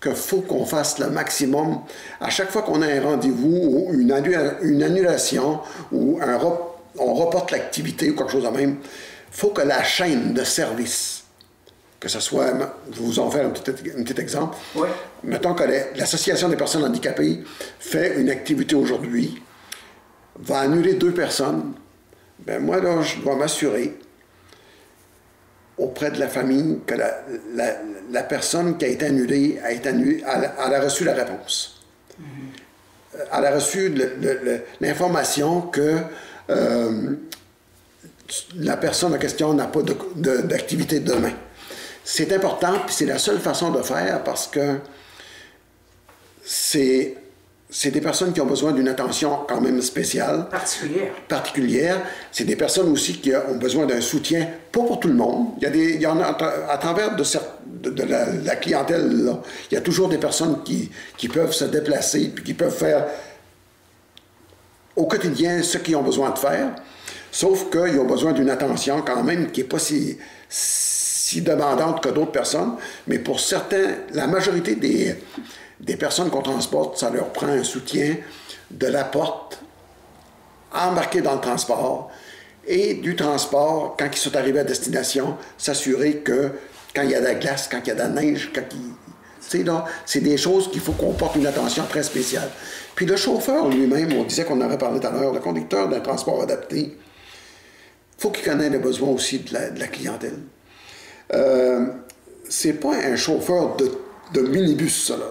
qu'il 0.00 0.14
faut 0.14 0.42
qu'on 0.42 0.66
fasse 0.66 0.98
le 0.98 1.10
maximum. 1.10 1.80
À 2.20 2.30
chaque 2.30 2.50
fois 2.50 2.62
qu'on 2.62 2.82
a 2.82 2.86
un 2.86 3.00
rendez-vous 3.00 3.88
ou 3.88 3.94
une, 3.94 4.12
annulation 4.12 5.60
ou 5.92 6.20
on 6.98 7.14
reporte 7.14 7.50
l'activité 7.50 8.10
ou 8.10 8.16
quelque 8.16 8.30
chose 8.30 8.44
de 8.44 8.48
même, 8.48 8.76
il 8.80 9.36
faut 9.36 9.48
que 9.48 9.62
la 9.62 9.82
chaîne 9.82 10.34
de 10.34 10.44
service, 10.44 11.23
que 12.04 12.10
ce 12.10 12.20
soit, 12.20 12.48
je 12.92 13.00
vais 13.00 13.06
vous 13.06 13.18
en 13.18 13.30
faire 13.30 13.46
un 13.46 13.50
petit, 13.50 14.20
exemple. 14.20 14.58
Mettons 15.22 15.54
que 15.54 15.64
l'Association 15.96 16.50
des 16.50 16.56
personnes 16.56 16.84
handicapées 16.84 17.42
fait 17.80 18.20
une 18.20 18.28
activité 18.28 18.74
aujourd'hui, 18.74 19.42
va 20.38 20.60
annuler 20.60 20.94
deux 20.94 21.12
personnes. 21.12 21.72
Ben 22.40 22.62
moi, 22.62 22.78
là, 22.78 23.00
je 23.00 23.22
dois 23.22 23.36
m'assurer 23.36 23.96
auprès 25.78 26.10
de 26.10 26.20
la 26.20 26.28
famille 26.28 26.80
que 26.86 26.94
la, 26.94 28.22
personne 28.24 28.76
qui 28.76 28.84
a 28.84 28.88
été 28.88 29.06
annulée 29.06 29.58
a, 29.64 29.72
été 29.72 29.88
annulée, 29.88 30.22
a, 30.24 30.62
a 30.62 30.80
reçu 30.82 31.04
la 31.04 31.14
réponse. 31.14 31.82
Mm-hmm. 32.20 33.18
elle 33.32 33.44
a 33.46 33.54
reçu 33.54 33.92
l'information 34.80 35.62
que 35.62 35.96
euh, 36.50 37.16
la 38.56 38.76
personne 38.76 39.14
en 39.14 39.18
question 39.18 39.54
n'a 39.54 39.66
pas 39.66 39.80
d'activité 39.82 41.00
de, 41.00 41.12
demain. 41.12 41.32
C'est 42.04 42.32
important, 42.32 42.74
puis 42.84 42.94
c'est 42.94 43.06
la 43.06 43.18
seule 43.18 43.40
façon 43.40 43.70
de 43.70 43.82
faire 43.82 44.22
parce 44.22 44.46
que 44.46 44.78
c'est 46.44 47.16
c'est 47.76 47.90
des 47.90 48.00
personnes 48.00 48.32
qui 48.32 48.40
ont 48.40 48.46
besoin 48.46 48.70
d'une 48.70 48.86
attention 48.86 49.40
quand 49.48 49.60
même 49.60 49.82
spéciale. 49.82 50.48
Particulière. 50.48 51.12
Particulière. 51.26 52.00
C'est 52.30 52.44
des 52.44 52.54
personnes 52.54 52.88
aussi 52.92 53.14
qui 53.14 53.34
ont 53.34 53.56
besoin 53.56 53.84
d'un 53.84 54.00
soutien, 54.00 54.46
pas 54.70 54.82
pour 54.82 55.00
tout 55.00 55.08
le 55.08 55.14
monde. 55.14 55.48
Il 55.58 55.64
y, 55.64 55.66
a 55.66 55.70
des, 55.70 55.94
il 55.94 56.00
y 56.00 56.06
en 56.06 56.20
a 56.20 56.26
à 56.70 56.78
travers 56.78 57.16
de, 57.16 57.24
de, 57.90 58.02
la, 58.04 58.54
clientèle, 58.56 59.24
là, 59.24 59.40
il 59.70 59.74
y 59.74 59.76
a 59.76 59.80
toujours 59.80 60.08
des 60.08 60.18
personnes 60.18 60.62
qui, 60.62 60.88
qui 61.16 61.26
peuvent 61.26 61.52
se 61.52 61.64
déplacer, 61.64 62.30
puis 62.32 62.44
qui 62.44 62.54
peuvent 62.54 62.76
faire 62.76 63.06
au 64.94 65.06
quotidien 65.06 65.60
ce 65.60 65.78
qu'ils 65.78 65.96
ont 65.96 66.02
besoin 66.02 66.30
de 66.30 66.38
faire. 66.38 66.68
Sauf 67.32 67.70
qu'ils 67.70 67.98
ont 67.98 68.06
besoin 68.06 68.32
d'une 68.32 68.50
attention 68.50 69.02
quand 69.02 69.24
même 69.24 69.50
qui 69.50 69.62
n'est 69.62 69.66
pas 69.66 69.80
si, 69.80 70.16
si 70.48 70.93
demandante 71.40 72.02
que 72.02 72.08
d'autres 72.08 72.32
personnes. 72.32 72.76
Mais 73.06 73.18
pour 73.18 73.40
certains, 73.40 73.96
la 74.12 74.26
majorité 74.26 74.74
des, 74.74 75.16
des 75.80 75.96
personnes 75.96 76.30
qu'on 76.30 76.42
transporte, 76.42 76.98
ça 76.98 77.10
leur 77.10 77.32
prend 77.32 77.48
un 77.48 77.64
soutien 77.64 78.16
de 78.70 78.86
la 78.86 79.04
porte 79.04 79.60
embarqué 80.72 81.20
dans 81.20 81.34
le 81.34 81.40
transport 81.40 82.10
et 82.66 82.94
du 82.94 83.14
transport, 83.14 83.94
quand 83.98 84.08
ils 84.10 84.18
sont 84.18 84.34
arrivés 84.36 84.60
à 84.60 84.64
destination, 84.64 85.36
s'assurer 85.58 86.18
que 86.18 86.52
quand 86.94 87.02
il 87.02 87.10
y 87.10 87.14
a 87.14 87.20
de 87.20 87.26
la 87.26 87.34
glace, 87.34 87.68
quand 87.70 87.80
il 87.84 87.88
y 87.88 87.90
a 87.90 87.94
de 87.94 88.00
la 88.00 88.08
neige, 88.08 88.50
quand 88.54 88.62
il... 89.52 89.64
là, 89.64 89.84
c'est 90.06 90.20
des 90.20 90.36
choses 90.36 90.70
qu'il 90.70 90.80
faut 90.80 90.92
qu'on 90.92 91.12
porte 91.12 91.36
une 91.36 91.46
attention 91.46 91.84
très 91.88 92.02
spéciale. 92.02 92.48
Puis 92.94 93.06
le 93.06 93.16
chauffeur 93.16 93.68
lui-même, 93.68 94.12
on 94.18 94.24
disait 94.24 94.44
qu'on 94.44 94.58
en 94.58 94.62
avait 94.62 94.78
parlé 94.78 95.00
tout 95.00 95.06
à 95.06 95.10
l'heure, 95.10 95.32
le 95.32 95.40
conducteur 95.40 95.88
d'un 95.88 96.00
transport 96.00 96.42
adapté, 96.42 96.96
faut 98.16 98.30
qu'il 98.30 98.44
connaisse 98.44 98.70
les 98.70 98.78
besoins 98.78 99.10
aussi 99.10 99.40
de 99.40 99.52
la, 99.52 99.86
clientèle. 99.86 100.38
Euh, 101.32 101.86
c'est 102.48 102.74
pas 102.74 102.94
un 102.94 103.16
chauffeur 103.16 103.76
de 103.76 103.90
de 104.34 104.40
minibus, 104.40 105.06
ça. 105.06 105.16
Là, 105.16 105.26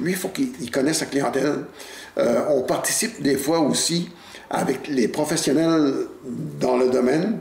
Lui, 0.00 0.12
il 0.12 0.16
faut 0.16 0.28
qu'il 0.28 0.70
connaisse 0.70 0.98
sa 0.98 1.06
clientèle. 1.06 1.64
Euh, 2.18 2.40
on 2.50 2.62
participe 2.62 3.22
des 3.22 3.36
fois 3.36 3.60
aussi 3.60 4.10
avec 4.48 4.88
les 4.88 5.08
professionnels 5.08 5.94
dans 6.58 6.76
le 6.76 6.90
domaine. 6.90 7.40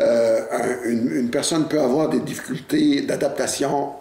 Euh, 0.00 0.40
une, 0.84 1.30
personne 1.30 1.68
peut 1.68 1.80
avoir 1.80 2.08
des 2.08 2.20
difficultés 2.20 3.02
d'adaptation 3.02 3.92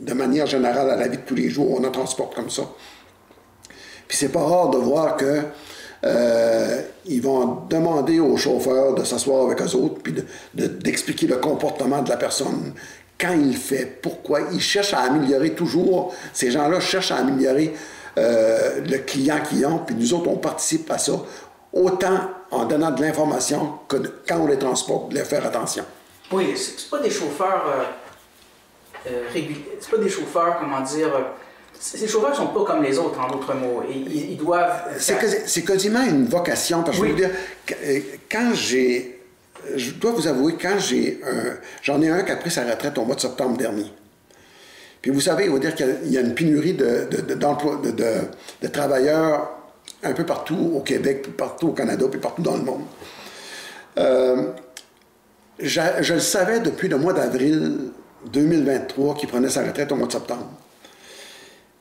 de 0.00 0.12
manière 0.12 0.46
générale 0.46 0.90
à 0.90 0.96
la 0.96 1.08
vie 1.08 1.18
de 1.18 1.22
tous 1.22 1.36
les 1.36 1.48
jours. 1.48 1.78
On 1.80 1.84
en 1.84 1.90
transporte 1.90 2.34
comme 2.34 2.50
ça. 2.50 2.62
Puis 4.08 4.18
c'est 4.18 4.28
pas 4.28 4.42
rare 4.42 4.70
de 4.70 4.78
voir 4.78 5.16
que 5.16 5.42
euh, 6.04 6.82
ils 7.06 7.22
vont 7.22 7.62
demander 7.68 8.20
aux 8.20 8.36
chauffeurs 8.36 8.94
de 8.94 9.04
s'asseoir 9.04 9.46
avec 9.46 9.60
eux 9.62 9.74
autres, 9.74 10.00
puis 10.02 10.14
d'expliquer 10.54 11.26
le 11.26 11.36
comportement 11.36 12.02
de 12.02 12.08
la 12.08 12.16
personne, 12.16 12.72
quand 13.18 13.32
il 13.32 13.56
fait, 13.56 14.00
pourquoi? 14.02 14.40
Il 14.52 14.60
cherche 14.60 14.92
à 14.92 15.00
améliorer 15.00 15.54
toujours. 15.54 16.14
Ces 16.32 16.50
gens-là 16.50 16.80
cherchent 16.80 17.12
à 17.12 17.16
améliorer 17.16 17.74
euh, 18.18 18.80
le 18.80 18.98
client 18.98 19.40
qu'ils 19.40 19.66
ont, 19.66 19.78
puis 19.78 19.94
nous 19.94 20.14
autres, 20.14 20.28
on 20.28 20.36
participe 20.36 20.90
à 20.90 20.98
ça, 20.98 21.12
autant 21.72 22.30
en 22.50 22.64
donnant 22.64 22.90
de 22.90 23.02
l'information 23.02 23.78
que 23.88 23.96
quand 24.28 24.38
on 24.38 24.46
les 24.46 24.58
transporte, 24.58 25.10
de 25.10 25.16
leur 25.16 25.26
faire 25.26 25.44
attention. 25.46 25.84
Oui, 26.32 26.54
c'est 26.56 26.90
pas 26.90 26.98
des 26.98 27.10
chauffeurs 27.10 27.64
euh, 27.66 29.10
euh, 29.10 29.22
réguliers, 29.32 29.78
c'est 29.80 29.90
pas 29.90 29.98
des 29.98 30.08
chauffeurs, 30.08 30.58
comment 30.60 30.80
dire. 30.80 31.10
Ces 31.78 32.08
chauffeurs 32.08 32.30
ne 32.30 32.36
sont 32.36 32.46
pas 32.48 32.64
comme 32.64 32.82
les 32.82 32.98
autres, 32.98 33.18
en 33.20 33.28
d'autres 33.28 33.54
mots. 33.54 33.82
Ils, 33.88 34.32
ils 34.32 34.36
doivent. 34.36 34.84
C'est 34.98 35.64
quasiment 35.64 36.02
une 36.02 36.26
vocation. 36.26 36.82
Parce 36.82 36.98
que 36.98 37.06
je 37.06 37.10
veux 37.10 37.16
dire, 37.16 37.30
quand 38.30 38.52
j'ai 38.54 39.16
je 39.74 39.92
dois 39.92 40.12
vous 40.12 40.26
avouer, 40.26 40.54
quand 40.60 40.78
j'ai 40.78 41.20
un. 41.24 41.56
J'en 41.82 42.00
ai 42.02 42.08
un 42.08 42.22
qui 42.22 42.32
a 42.32 42.36
pris 42.36 42.50
sa 42.50 42.64
retraite 42.64 42.96
au 42.98 43.04
mois 43.04 43.16
de 43.16 43.20
septembre 43.20 43.56
dernier. 43.56 43.90
Puis 45.02 45.10
vous 45.10 45.20
savez, 45.20 45.44
il 45.44 45.50
va 45.50 45.58
dire 45.58 45.74
qu'il 45.74 46.10
y 46.10 46.18
a 46.18 46.20
une 46.20 46.34
pénurie 46.34 46.74
de, 46.74 47.06
de, 47.08 48.68
travailleurs 48.68 49.50
un 50.02 50.12
peu 50.12 50.26
partout 50.26 50.72
au 50.74 50.80
Québec, 50.80 51.22
puis 51.22 51.32
partout 51.32 51.68
au 51.68 51.72
Canada, 51.72 52.06
puis 52.10 52.20
partout 52.20 52.42
dans 52.42 52.56
le 52.56 52.62
monde. 52.62 52.82
Euh, 53.98 54.52
je, 55.58 56.12
le 56.12 56.20
savais 56.20 56.60
depuis 56.60 56.88
le 56.88 56.98
mois 56.98 57.12
d'avril 57.12 57.90
2023 58.32 59.14
qu'il 59.14 59.28
prenait 59.28 59.48
sa 59.48 59.62
retraite 59.62 59.92
au 59.92 59.96
mois 59.96 60.08
de 60.08 60.12
septembre. 60.12 60.50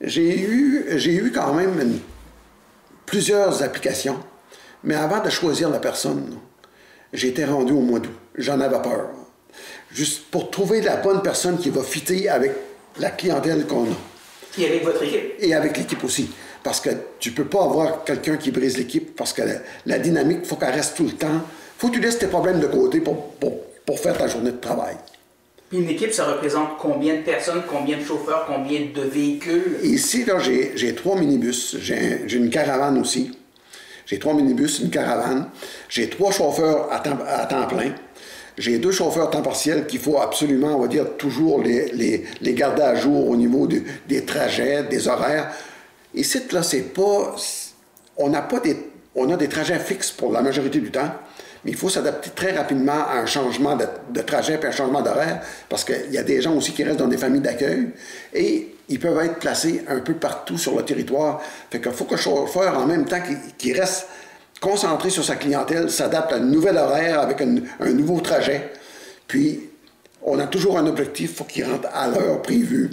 J'ai 0.01 0.39
eu, 0.39 0.85
j'ai 0.97 1.13
eu 1.13 1.31
quand 1.31 1.53
même 1.53 1.99
plusieurs 3.05 3.63
applications, 3.63 4.19
mais 4.83 4.95
avant 4.95 5.23
de 5.23 5.29
choisir 5.29 5.69
la 5.69 5.79
personne, 5.79 6.37
J'étais 7.15 7.45
rendu 7.45 7.71
au 7.71 7.79
mois 7.79 7.99
d'août. 7.99 8.11
J'en 8.35 8.59
avais 8.59 8.81
peur. 8.81 9.09
Juste 9.91 10.25
pour 10.25 10.51
trouver 10.51 10.81
la 10.81 10.97
bonne 10.97 11.21
personne 11.21 11.57
qui 11.57 11.69
va 11.69 11.81
fitter 11.81 12.27
avec 12.27 12.51
la 12.99 13.09
clientèle 13.09 13.65
qu'on 13.65 13.85
a. 13.85 13.95
Et 14.57 14.67
avec 14.67 14.83
votre 14.83 15.01
équipe. 15.03 15.35
Et 15.39 15.53
avec 15.53 15.77
l'équipe 15.77 16.03
aussi. 16.03 16.29
Parce 16.61 16.81
que 16.81 16.89
tu 17.19 17.31
peux 17.31 17.45
pas 17.45 17.63
avoir 17.63 18.03
quelqu'un 18.03 18.35
qui 18.35 18.51
brise 18.51 18.77
l'équipe 18.77 19.15
parce 19.15 19.31
que 19.31 19.43
la, 19.85 19.99
dynamique, 19.99 20.39
il 20.43 20.45
faut 20.45 20.57
qu'elle 20.57 20.73
reste 20.73 20.97
tout 20.97 21.05
le 21.05 21.11
temps. 21.11 21.41
faut 21.77 21.87
que 21.87 21.93
tu 21.93 22.01
laisses 22.01 22.19
tes 22.19 22.27
problèmes 22.27 22.59
de 22.59 22.67
côté 22.67 22.99
pour, 22.99 23.33
pour, 23.35 23.99
faire 23.99 24.17
ta 24.17 24.27
journée 24.27 24.51
de 24.51 24.57
travail. 24.57 24.95
Puis 25.69 25.79
une 25.79 25.89
équipe, 25.89 26.13
ça 26.13 26.25
représente 26.25 26.77
combien 26.77 27.15
de 27.15 27.21
personnes, 27.21 27.63
combien 27.67 27.97
de 27.97 28.03
chauffeurs, 28.03 28.45
combien 28.47 28.81
de 28.93 29.01
véhicules? 29.01 29.79
Ici, 29.83 30.23
là, 30.23 30.37
j'ai 30.39 30.95
trois 30.95 31.17
minibus. 31.17 31.77
J'ai 31.79 32.35
une 32.35 32.49
caravane 32.49 32.99
aussi. 32.99 33.31
J'ai 34.05 34.19
trois 34.19 34.35
minibus, 34.35 34.79
une 34.79 34.91
caravane. 34.91 35.49
J'ai 35.89 36.09
trois 36.09 36.31
chauffeurs 36.31 36.89
à 36.91 36.99
temps, 36.99 37.67
plein. 37.67 37.95
J'ai 38.57 38.77
deux 38.77 38.91
chauffeurs 38.91 39.29
temps 39.31 39.41
partiel 39.41 39.87
qu'il 39.87 39.99
faut 39.99 40.19
absolument, 40.19 40.77
on 40.77 40.81
va 40.81 40.87
dire, 40.87 41.17
toujours 41.17 41.61
les, 41.61 41.91
les, 42.39 42.53
garder 42.53 42.83
à 42.83 42.95
jour 42.95 43.27
au 43.27 43.35
niveau 43.35 43.67
des 43.67 44.25
trajets, 44.25 44.83
des 44.83 45.07
horaires. 45.07 45.51
Ici, 46.13 46.39
là, 46.51 46.63
c'est 46.63 46.93
pas. 46.93 47.35
On 48.17 48.29
n'a 48.29 48.41
pas 48.41 48.59
des. 48.59 48.77
On 49.15 49.29
a 49.33 49.37
des 49.37 49.49
trajets 49.49 49.79
fixes 49.79 50.11
pour 50.11 50.31
la 50.31 50.41
majorité 50.41 50.79
du 50.79 50.91
temps, 50.91 51.11
mais 51.65 51.71
il 51.71 51.77
faut 51.77 51.89
s'adapter 51.89 52.29
très 52.29 52.55
rapidement 52.55 53.07
à 53.09 53.17
un 53.17 53.25
changement 53.25 53.75
de, 53.75 54.21
trajet 54.21 54.59
et 54.61 54.65
un 54.65 54.71
changement 54.71 55.01
d'horaire, 55.01 55.41
parce 55.67 55.83
qu'il 55.83 56.11
y 56.11 56.17
a 56.19 56.23
des 56.23 56.39
gens 56.39 56.53
aussi 56.53 56.71
qui 56.73 56.83
restent 56.83 56.99
dans 56.99 57.07
des 57.07 57.17
familles 57.17 57.41
d'accueil. 57.41 57.89
Et 58.35 58.75
ils 58.87 58.99
peuvent 58.99 59.17
être 59.25 59.39
placés 59.39 59.83
un 59.87 59.99
peu 59.99 60.13
partout 60.13 60.59
sur 60.59 60.77
le 60.77 60.85
territoire. 60.85 61.41
Fait 61.71 61.81
qu'il 61.81 61.91
faut 61.91 62.05
que 62.05 62.13
le 62.13 62.21
chauffeur, 62.21 62.77
en 62.77 62.85
même 62.85 63.05
temps 63.05 63.19
qu'il 63.57 63.79
reste 63.79 64.07
concentré 64.61 65.09
sur 65.09 65.25
sa 65.25 65.37
clientèle, 65.37 65.89
s'adapte 65.89 66.33
à 66.33 66.35
un 66.35 66.39
nouvel 66.39 66.77
horaire 66.77 67.19
avec 67.19 67.41
un, 67.41 67.93
nouveau 67.93 68.19
trajet. 68.19 68.71
Puis, 69.27 69.61
on 70.21 70.37
a 70.37 70.45
toujours 70.45 70.77
un 70.77 70.85
objectif, 70.85 71.31
il 71.31 71.35
faut 71.35 71.43
qu'il 71.45 71.65
rentre 71.65 71.87
à 71.91 72.07
l'heure 72.07 72.43
prévue, 72.43 72.91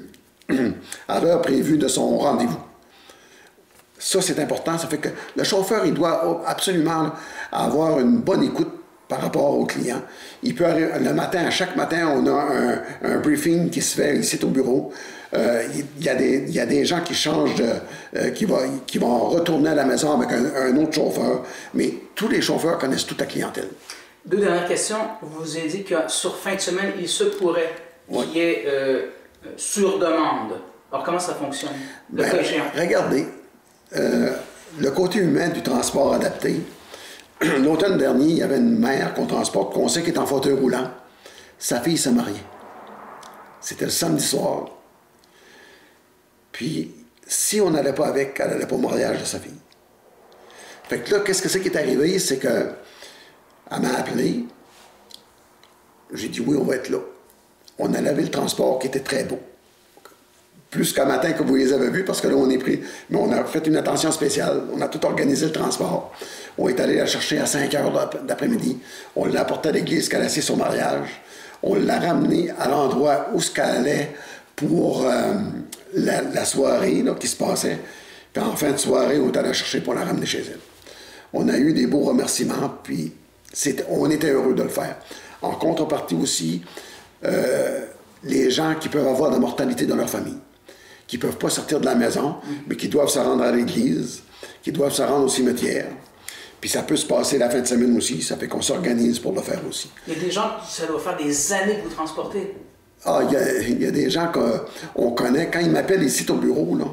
à 1.09 1.21
l'heure 1.21 1.43
prévue 1.43 1.77
de 1.77 1.89
son 1.89 2.17
rendez-vous. 2.17 2.61
Ça, 3.99 4.21
c'est 4.21 4.41
important. 4.41 4.77
Ça 4.79 4.89
fait 4.89 4.99
que 4.99 5.11
le 5.37 5.45
chauffeur, 5.45 5.87
il 5.87 5.95
doit 5.95 6.43
absolument 6.45 7.13
avoir 7.53 8.01
une 8.01 8.19
bonne 8.19 8.43
écoute 8.43 8.71
par 9.13 9.21
rapport 9.21 9.59
au 9.59 9.67
client. 9.67 10.01
Il 10.43 10.55
peut 10.55 10.65
le 10.65 11.13
matin, 11.13 11.51
chaque 11.51 11.77
matin, 11.77 12.09
on 12.17 12.27
a 12.27 12.49
un, 13.03 13.19
briefing 13.19 13.69
qui 13.69 13.83
se 13.83 13.95
fait 13.95 14.17
ici 14.17 14.39
au 14.43 14.49
bureau. 14.49 14.91
Euh, 15.35 15.63
il, 15.99 16.05
y 16.05 16.09
a 16.09 16.15
des, 16.15 16.45
il, 16.49 16.55
y 16.55 16.61
a 16.61 16.67
des, 16.67 16.85
gens 16.85 17.01
qui 17.01 17.15
changent, 17.15 17.55
de, 17.55 17.73
euh, 18.17 18.31
qui, 18.31 18.45
va, 18.47 18.61
qui, 18.87 18.99
vont 18.99 19.29
retourner 19.29 19.71
à 19.71 19.75
la 19.75 19.85
maison 19.85 20.19
avec 20.19 20.31
un, 20.33 20.77
autre 20.77 20.95
chauffeur, 20.95 21.43
mais 21.75 21.93
tous 22.15 22.29
les 22.29 22.41
chauffeurs 22.41 22.79
connaissent 22.79 23.07
toute 23.07 23.21
la 23.21 23.27
clientèle. 23.27 23.69
Deux 24.25 24.39
dernières 24.39 24.69
questions. 24.69 24.99
Vous 25.21 25.57
avez 25.57 25.69
dit 25.69 25.85
que 25.85 25.95
sur 26.09 26.37
fin 26.37 26.55
de 26.55 26.61
semaine, 26.61 26.93
il 26.99 27.09
se 27.09 27.25
pourrait 27.25 27.75
qu'il 28.11 28.37
y 28.37 28.41
ait 28.41 28.65
euh, 28.67 29.07
sur 29.57 29.99
demande. 29.99 30.53
Alors, 30.91 31.05
comment 31.05 31.19
ça 31.19 31.35
fonctionne? 31.35 31.73
Ben, 32.11 32.31
regardez, 32.79 33.27
le 33.93 34.91
côté 34.91 35.19
humain 35.19 35.49
du 35.49 35.63
transport 35.63 36.15
adapté, 36.15 36.61
l'automne 37.63 37.99
dernier, 37.99 38.27
il 38.27 38.37
y 38.39 38.43
avait 38.43 38.59
une 38.59 38.79
mère 38.79 39.15
qu'on 39.15 39.27
transporte, 39.27 39.73
qu'on 39.75 39.89
sait 39.89 40.03
qu'elle 40.03 40.15
est 40.15 40.19
en 40.19 40.27
fauteuil 40.27 40.55
roulant. 40.55 40.91
Sa 41.59 41.81
fille 41.81 41.99
s'est 41.99 42.13
mariée. 42.13 42.43
C'était 43.61 43.85
le 43.85 43.91
samedi 43.91 44.25
soir. 44.25 44.67
Puis, 46.51 46.93
si 47.27 47.61
on 47.61 47.71
n'allait 47.71 47.95
pas 47.95 48.09
avec, 48.09 48.39
elle 48.41 48.51
n'allait 48.51 48.67
pas 48.67 48.75
au 48.75 48.79
mariage 48.79 49.21
de 49.21 49.25
sa 49.25 49.39
fille. 49.39 49.53
Fait 50.89 50.99
que 50.99 51.15
là, 51.15 51.21
qu'est-ce 51.21 51.41
que 51.41 51.49
c'est 51.49 51.61
qui 51.61 51.69
est 51.69 51.77
arrivé? 51.77 52.19
C'est 52.19 52.39
que 52.39 52.73
elle 53.71 53.81
m'a 53.81 53.95
appelé. 53.95 54.45
J'ai 56.13 56.29
dit 56.29 56.41
oui, 56.41 56.57
on 56.61 56.65
va 56.65 56.77
être 56.77 56.91
là. 56.91 56.99
On 57.79 57.95
a 57.95 58.01
lavé 58.01 58.23
le 58.23 58.31
transport 58.31 58.79
qui 58.79 58.89
était 58.89 59.01
très 59.01 59.25
beau. 59.25 59.41
Plus 60.73 60.93
qu'un 60.93 61.05
matin 61.05 61.33
que 61.33 61.45
vous 61.45 61.55
les 61.55 61.73
avez 61.73 61.91
vus, 61.91 62.05
parce 62.05 62.21
que 62.21 62.27
là, 62.27 62.35
on 62.35 62.51
est 62.51 62.59
pris. 62.59 62.81
Mais 63.11 63.19
on 63.19 63.31
a 63.31 63.45
fait 63.45 63.65
une 63.69 63.77
attention 63.77 64.11
spéciale. 64.11 64.63
On 64.75 64.81
a 64.81 64.89
tout 64.89 65.05
organisé 65.07 65.47
le 65.47 65.53
transport. 65.53 66.13
On 66.59 66.69
est 66.69 66.81
allé 66.81 66.97
la 66.97 67.07
chercher 67.07 67.39
à 67.39 67.47
5 67.47 67.73
heures 67.75 68.11
d'après-midi. 68.27 68.79
On 69.15 69.27
l'a 69.27 69.43
apporté 69.43 69.69
à 69.69 69.73
l'église 69.73 70.09
qu'elle 70.09 70.23
a 70.23 70.29
son 70.29 70.57
mariage. 70.57 71.09
On 71.63 71.77
l'a 71.77 72.01
ramené 72.01 72.51
à 72.59 72.69
l'endroit 72.69 73.29
où 73.33 73.41
ce 73.41 73.53
qu'elle 73.53 73.65
allait 73.67 74.17
pour. 74.57 75.07
Euh, 75.07 75.35
la, 75.95 76.45
soirée 76.45 77.05
qui 77.19 77.29
se 77.29 77.37
passait. 77.37 77.79
Puis 78.33 78.43
en 78.43 78.57
fin 78.57 78.73
de 78.73 78.77
soirée, 78.77 79.19
on 79.19 79.31
est 79.31 79.37
allé 79.37 79.49
la 79.49 79.55
chercher 79.55 79.81
pour 79.81 79.95
la 79.95 80.05
ramener 80.05 80.27
chez 80.27 80.39
elle. 80.39 80.59
On 81.33 81.49
a 81.49 81.59
eu 81.59 81.73
des 81.73 81.87
beaux 81.87 82.01
remerciements, 82.05 82.75
puis 82.83 83.13
on 83.89 84.11
était 84.11 84.31
heureux 84.31 84.55
de 84.55 84.63
le 84.63 84.69
faire. 84.69 84.97
En 85.41 85.53
contrepartie 85.53 86.15
aussi, 86.15 86.63
euh, 87.25 87.87
les 88.25 88.51
gens 88.51 88.75
qui 88.75 88.89
peuvent 88.89 89.07
avoir 89.07 89.31
de 89.31 89.35
la 89.35 89.41
mortalité 89.41 89.87
dans 89.87 89.97
leur 89.97 90.09
famille, 90.11 90.39
qui 91.13 91.19
ne 91.19 91.23
peuvent 91.25 91.37
pas 91.37 91.51
sortir 91.51 91.79
de 91.79 91.85
la 91.85 91.95
maison, 91.95 92.37
mais 92.67 92.75
qui 92.75 92.89
doivent 92.89 93.11
se 93.11 93.19
rendre 93.19 93.43
à 93.43 93.53
l'église, 93.53 94.23
qui 94.63 94.73
doivent 94.73 94.95
se 94.95 95.03
rendre 95.03 95.27
au 95.27 95.29
cimetière. 95.29 95.89
Puis 96.59 96.71
ça 96.71 96.85
peut 96.85 96.97
se 96.97 97.05
passer 97.05 97.37
la 97.37 97.51
fin 97.51 97.61
de 97.61 97.67
semaine 97.67 97.95
aussi, 97.99 98.23
ça 98.23 98.39
fait 98.39 98.49
qu'on 98.49 98.63
s'organise 98.63 99.19
pour 99.19 99.33
le 99.33 99.43
faire 99.43 99.61
aussi. 99.69 99.91
Il 100.09 100.15
y 100.15 100.17
a 100.17 100.21
des 100.21 100.31
gens, 100.31 100.53
ça 100.67 100.87
doit 100.87 100.99
faire 100.99 101.19
des 101.19 101.53
années 101.53 101.81
que 101.81 101.89
vous 101.91 101.95
transportez. 101.95 102.55
Ah, 103.05 103.21
il 103.29 103.83
y 103.83 103.87
a, 103.87 103.91
des 103.91 104.09
gens 104.09 104.33
qu'on 104.33 105.11
connaît. 105.11 105.51
Quand 105.53 105.61
ils 105.61 105.71
m'appellent 105.71 106.03
ici 106.03 106.25
au 106.31 106.37
bureau, 106.37 106.75
là, 106.79 106.87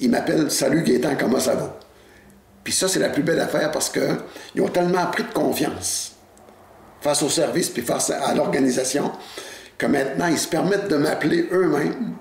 ils 0.00 0.10
m'appellent 0.10 0.50
Salut 0.50 0.82
Gaétan, 0.82 1.16
comment 1.18 1.40
ça 1.40 1.54
va? 1.54 1.78
Puis 2.62 2.74
ça, 2.74 2.88
c'est 2.88 3.00
la 3.00 3.08
plus 3.08 3.22
belle 3.22 3.40
affaire 3.40 3.70
parce 3.70 3.88
qu'ils 3.88 4.60
ont 4.60 4.68
tellement 4.68 5.06
pris 5.06 5.22
de 5.22 5.32
confiance 5.32 6.12
face 7.00 7.22
au 7.22 7.30
service 7.30 7.70
puis 7.70 7.80
face 7.80 8.10
à 8.10 8.34
l'organisation 8.34 9.12
que 9.78 9.86
maintenant, 9.86 10.26
ils 10.26 10.38
se 10.38 10.48
permettent 10.48 10.88
de 10.88 10.96
m'appeler 10.96 11.48
eux-mêmes. 11.52 12.16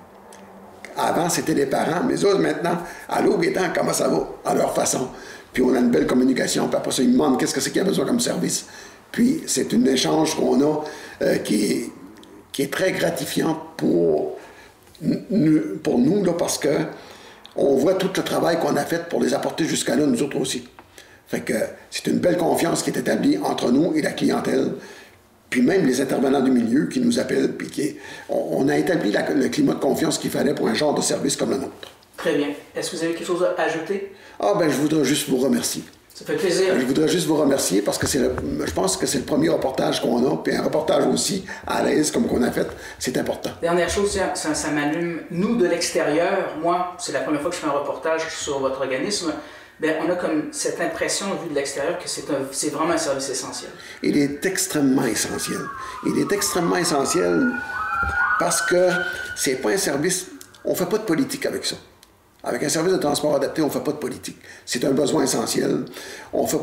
Avant, 0.97 1.29
c'était 1.29 1.53
les 1.53 1.65
parents, 1.65 2.03
mais 2.07 2.15
eux, 2.15 2.37
maintenant, 2.37 2.77
Allô, 3.09 3.37
Gaétan, 3.37 3.69
comment 3.75 3.93
ça 3.93 4.07
va? 4.07 4.27
À 4.45 4.53
leur 4.53 4.73
façon. 4.73 5.09
Puis 5.51 5.63
on 5.63 5.73
a 5.73 5.79
une 5.79 5.89
belle 5.89 6.07
communication, 6.07 6.67
puis 6.67 6.77
après 6.77 6.91
ça, 6.91 7.01
ils 7.01 7.09
me 7.09 7.13
demandent 7.13 7.39
qu'est-ce 7.39 7.53
que 7.53 7.61
c'est 7.61 7.69
qu'il 7.69 7.79
y 7.79 7.85
a 7.85 7.87
besoin 7.87 8.05
comme 8.05 8.19
service? 8.19 8.65
Puis 9.11 9.43
c'est 9.47 9.73
un 9.73 9.85
échange 9.85 10.35
qu'on 10.35 10.61
a 10.61 10.83
euh, 11.21 11.37
qui, 11.37 11.65
est, 11.65 11.89
qui 12.51 12.63
est 12.63 12.71
très 12.73 12.91
gratifiant 12.91 13.61
pour, 13.77 14.37
pour 15.83 15.99
nous, 15.99 16.23
là, 16.23 16.33
parce 16.33 16.57
que 16.57 16.69
on 17.55 17.75
voit 17.75 17.93
tout 17.93 18.09
le 18.15 18.23
travail 18.23 18.59
qu'on 18.59 18.75
a 18.75 18.83
fait 18.83 19.07
pour 19.07 19.21
les 19.21 19.33
apporter 19.33 19.63
jusqu'à 19.65 19.95
là, 19.95 20.05
nous 20.05 20.21
autres 20.21 20.37
aussi. 20.37 20.67
Fait 21.27 21.39
que 21.39 21.53
c'est 21.89 22.07
une 22.07 22.19
belle 22.19 22.37
confiance 22.37 22.83
qui 22.83 22.89
est 22.89 22.97
établie 22.97 23.37
entre 23.37 23.71
nous 23.71 23.93
et 23.95 24.01
la 24.01 24.11
clientèle 24.11 24.73
puis 25.49 25.61
même 25.61 25.85
les 25.85 26.01
intervenants 26.01 26.41
du 26.41 26.51
milieu 26.51 26.87
qui 26.87 26.99
nous 26.99 27.19
appellent, 27.19 27.53
puis 27.53 27.67
qui 27.67 27.95
on, 28.29 28.67
a 28.67 28.77
établi 28.77 29.11
le 29.11 29.47
climat 29.49 29.73
de 29.73 29.79
confiance 29.79 30.17
qu'il 30.17 30.31
fallait 30.31 30.53
pour 30.53 30.67
un 30.67 30.73
genre 30.73 30.93
de 30.93 31.01
service 31.01 31.35
comme 31.35 31.51
le 31.51 31.57
nôtre. 31.57 31.91
Très 32.17 32.35
bien. 32.35 32.49
Est-ce 32.75 32.91
que 32.91 32.95
vous 32.97 33.03
avez 33.03 33.13
quelque 33.13 33.27
chose 33.27 33.45
à 33.57 33.61
ajouter? 33.61 34.13
Ah 34.39 34.53
ben 34.57 34.69
je 34.69 34.75
voudrais 34.75 35.03
juste 35.03 35.29
vous 35.29 35.37
remercier. 35.37 35.83
Ça 36.13 36.23
fait 36.23 36.35
plaisir. 36.35 36.79
Je 36.79 36.85
voudrais 36.85 37.09
juste 37.09 37.27
vous 37.27 37.35
remercier 37.35 37.81
parce 37.81 37.97
que 37.97 38.07
c'est 38.07 38.19
je 38.19 38.71
pense 38.71 38.95
que 38.95 39.05
c'est 39.05 39.17
le 39.17 39.25
premier 39.25 39.49
reportage 39.49 40.01
qu'on 40.01 40.25
a, 40.31 40.37
puis 40.37 40.55
un 40.55 40.63
reportage 40.63 41.05
aussi 41.07 41.45
à 41.67 41.83
l'aise 41.83 42.09
comme 42.09 42.25
qu'on 42.27 42.41
a 42.41 42.51
fait, 42.51 42.67
c'est 42.97 43.17
important. 43.17 43.49
Dernière 43.61 43.89
chose, 43.89 44.17
ça, 44.33 44.55
ça 44.55 44.71
m'allume. 44.71 45.23
Nous, 45.29 45.57
de 45.57 45.67
l'extérieur, 45.67 46.55
moi, 46.61 46.95
c'est 46.99 47.11
la 47.11 47.19
première 47.19 47.41
fois 47.41 47.49
que 47.49 47.57
je 47.57 47.61
fais 47.61 47.67
un 47.67 47.71
reportage 47.71 48.21
sur 48.29 48.59
votre 48.59 48.79
organisme. 48.79 49.33
Ben, 49.79 49.95
on 50.05 50.09
a 50.09 50.15
comme 50.15 50.53
cette 50.53 50.79
impression, 50.79 51.27
vu 51.43 51.49
de 51.49 51.55
l'extérieur, 51.55 51.97
que 51.97 52.07
c'est 52.07 52.69
vraiment 52.69 52.93
un 52.93 52.97
service 52.97 53.29
essentiel. 53.29 53.71
Il 54.03 54.17
est 54.17 54.45
extrêmement 54.45 55.05
essentiel. 55.05 55.59
Il 56.05 56.17
est 56.17 56.31
extrêmement 56.31 56.77
essentiel 56.77 57.51
parce 58.39 58.61
que 58.61 58.89
c'est 59.35 59.55
pas 59.55 59.71
un 59.71 59.77
service. 59.77 60.27
On 60.63 60.75
fait 60.75 60.85
pas 60.85 60.97
de 60.97 61.03
politique 61.03 61.45
avec 61.45 61.65
ça. 61.65 61.75
Avec 62.43 62.63
un 62.63 62.69
service 62.69 62.93
de 62.93 62.99
transport 62.99 63.35
adapté, 63.35 63.63
on 63.63 63.67
ne 63.67 63.71
fait 63.71 63.83
pas 63.83 63.91
de 63.91 63.97
politique. 63.97 64.37
C'est 64.65 64.85
un 64.85 64.91
besoin 64.91 65.23
essentiel. 65.23 65.85
On 66.31 66.45
fait 66.45 66.59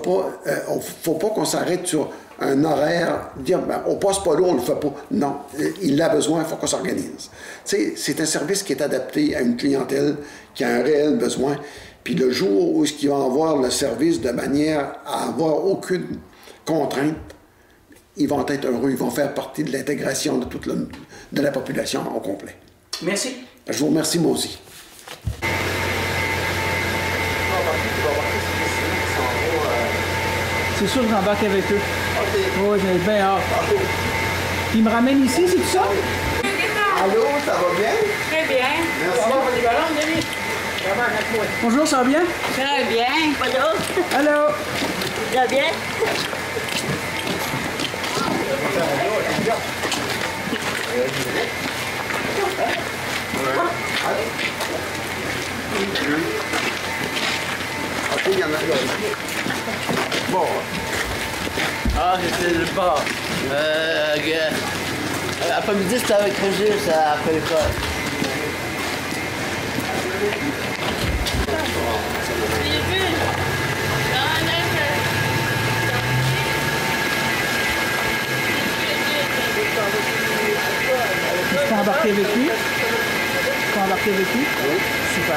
euh, 0.46 0.56
faut 1.02 1.14
pas 1.14 1.30
qu'on 1.30 1.44
s'arrête 1.44 1.86
sur 1.86 2.08
un 2.40 2.64
horaire, 2.64 3.30
dire 3.36 3.60
ben, 3.60 3.82
on 3.86 3.96
passe 3.96 4.20
pas 4.20 4.34
là, 4.34 4.42
on 4.42 4.54
le 4.54 4.60
fait 4.60 4.78
pas. 4.78 4.94
Non, 5.10 5.38
il 5.82 6.00
a 6.00 6.08
besoin, 6.08 6.40
il 6.40 6.46
faut 6.46 6.56
qu'on 6.56 6.66
s'organise. 6.66 7.30
C'est 7.64 8.20
un 8.20 8.24
service 8.24 8.62
qui 8.62 8.72
est 8.72 8.82
adapté 8.82 9.36
à 9.36 9.40
une 9.40 9.56
clientèle 9.56 10.16
qui 10.54 10.64
a 10.64 10.68
un 10.68 10.82
réel 10.82 11.18
besoin. 11.18 11.56
Puis 12.04 12.14
le 12.14 12.30
jour 12.30 12.74
où 12.76 12.84
ils 12.84 13.08
vont 13.08 13.26
avoir 13.26 13.56
le 13.56 13.70
service 13.70 14.20
de 14.20 14.30
manière 14.30 14.94
à 15.06 15.28
avoir 15.28 15.64
aucune 15.64 16.18
contrainte, 16.64 17.16
ils 18.16 18.28
vont 18.28 18.44
être 18.46 18.66
heureux, 18.66 18.90
ils 18.90 18.96
vont 18.96 19.10
faire 19.10 19.32
partie 19.32 19.64
de 19.64 19.72
l'intégration 19.72 20.38
de 20.38 20.44
toute 20.44 20.66
de 20.66 21.42
la 21.42 21.50
population 21.50 22.02
au 22.14 22.20
complet. 22.20 22.56
Merci. 23.02 23.36
Je 23.68 23.78
vous 23.78 23.86
remercie 23.86 24.18
moi 24.18 24.32
aussi. 24.32 24.58
C'est 30.78 30.88
sûr 30.88 31.02
que 31.02 31.08
j'embarque 31.08 31.44
avec 31.44 31.62
eux. 31.70 31.76
OK. 31.76 32.40
Oui, 32.64 32.78
j'ai 32.80 32.98
bien 33.04 33.20
hâte. 33.20 33.42
Ils 34.74 34.82
me 34.82 34.90
ramènent 34.90 35.24
ici, 35.24 35.42
c'est 35.46 35.54
tout 35.54 35.68
ça? 35.72 35.84
Allô, 37.04 37.22
ça 37.46 37.52
va 37.52 37.78
bien? 37.78 37.94
Très 38.30 38.46
bien. 38.48 38.66
Merci. 39.00 40.26
Bonjour, 41.62 41.86
ça 41.86 41.98
va 41.98 42.04
bien? 42.04 42.22
Très 42.54 42.84
bien. 42.86 43.06
Bonjour. 43.38 43.74
Allô? 44.18 44.52
Ça 45.32 45.40
va 45.40 45.46
bien? 45.46 45.64
Bon. 60.30 60.46
Ah, 61.96 62.16
c'était 62.20 62.54
le 62.58 62.64
bord. 62.74 63.02
Euh, 63.52 64.16
après-midi, 65.56 65.98
c'était 65.98 66.14
avec 66.14 66.34
Roger, 66.38 66.74
ça 66.84 67.12
après 67.12 67.34
l'école. 67.34 67.58
Avec 82.02 82.16
lui 82.16 82.24
Oui. 82.24 82.50
Super. 85.14 85.36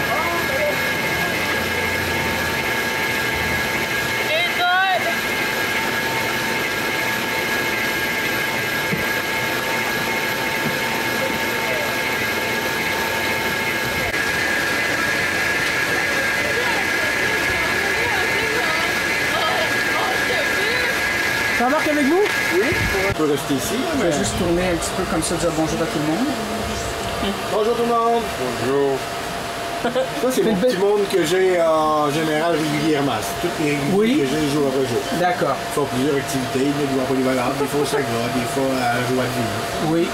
J'embarque 21.60 21.88
avec 21.88 22.06
vous? 22.06 22.45
Peut 23.18 23.32
rester 23.32 23.54
ici. 23.54 23.76
Je 23.98 24.04
vais 24.04 24.12
juste 24.12 24.38
tourner 24.38 24.72
un 24.74 24.76
petit 24.76 24.92
peu 24.98 25.04
comme 25.10 25.24
ça, 25.24 25.36
dire 25.36 25.52
bonjour 25.56 25.82
à 25.82 25.86
tout 25.86 26.00
le 26.00 26.12
monde. 26.12 26.28
Bonjour 27.54 27.76
tout 27.76 27.84
le 27.84 27.88
monde. 27.88 28.24
Bonjour. 28.44 28.98
Ça, 30.22 30.32
c'est 30.32 30.44
mon 30.44 30.56
petit 30.56 30.78
monde 30.78 31.02
que 31.10 31.24
j'ai 31.24 31.62
en 31.62 32.12
général 32.12 32.56
régulièrement. 32.58 33.14
C'est 33.22 33.48
toutes 33.48 33.66
les 33.66 33.78
oui. 33.94 34.18
que 34.18 34.26
j'ai 34.26 34.50
jour 34.52 34.68
après 34.68 34.86
jour. 34.90 35.00
D'accord. 35.20 35.56
Ils 35.56 35.74
font 35.76 35.86
plusieurs 35.86 36.16
activités, 36.18 36.60
des 36.60 36.88
fois 36.94 37.04
polyvalentes, 37.08 37.58
des 37.58 37.68
fois 37.68 37.82
au 37.82 37.86
Sagra, 37.86 38.26
des 38.36 38.48
fois 38.52 38.76
à 38.84 38.96
la 38.96 39.02
joie 39.08 39.24
de 39.24 39.32
vivre. 39.32 39.94
Oui. 39.94 40.08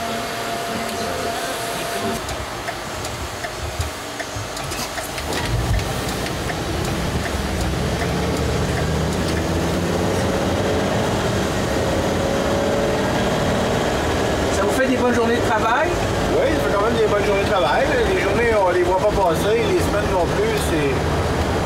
bonnes 15.02 15.16
journées 15.16 15.36
de 15.36 15.50
travail? 15.50 15.90
Oui, 16.34 16.48
ça 16.54 16.62
fait 16.62 16.76
quand 16.76 16.86
même 16.86 16.96
des 16.96 17.08
bonnes 17.08 17.26
journées 17.26 17.44
de 17.44 17.50
travail. 17.50 17.86
Les 18.14 18.22
journées, 18.22 18.52
on 18.56 18.70
les 18.70 18.84
voit 18.84 19.00
pas 19.00 19.10
passer, 19.10 19.58
les 19.58 19.80
semaines 19.80 20.12
non 20.12 20.26
plus. 20.38 20.58
C'est. 20.70 20.94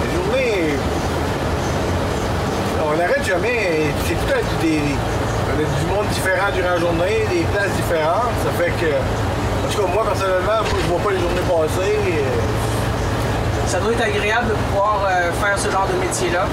Les 0.04 0.16
journées. 0.16 0.76
Jamais. 3.26 3.90
C'est 4.06 4.14
tout 4.14 4.34
à 4.34 4.62
des. 4.62 4.78
Du 4.78 5.86
monde 5.88 6.06
différent 6.12 6.52
durant 6.54 6.70
la 6.70 6.80
journée, 6.80 7.26
des 7.32 7.42
places 7.52 7.72
différentes. 7.76 8.38
Ça 8.44 8.52
fait 8.54 8.70
que. 8.78 8.92
En 8.94 9.72
tout 9.72 9.82
cas, 9.82 9.94
moi, 9.94 10.04
personnellement, 10.06 10.62
je 10.62 10.88
vois 10.88 11.00
pas 11.00 11.10
les 11.10 11.20
journées 11.20 11.42
passer. 11.50 11.98
Ça 13.66 13.80
doit 13.80 13.94
être 13.94 14.04
agréable 14.06 14.50
de 14.50 14.54
pouvoir 14.70 15.02
euh, 15.10 15.32
faire 15.42 15.58
ce 15.58 15.72
genre 15.72 15.88
de 15.92 15.98
métier-là. 16.06 16.46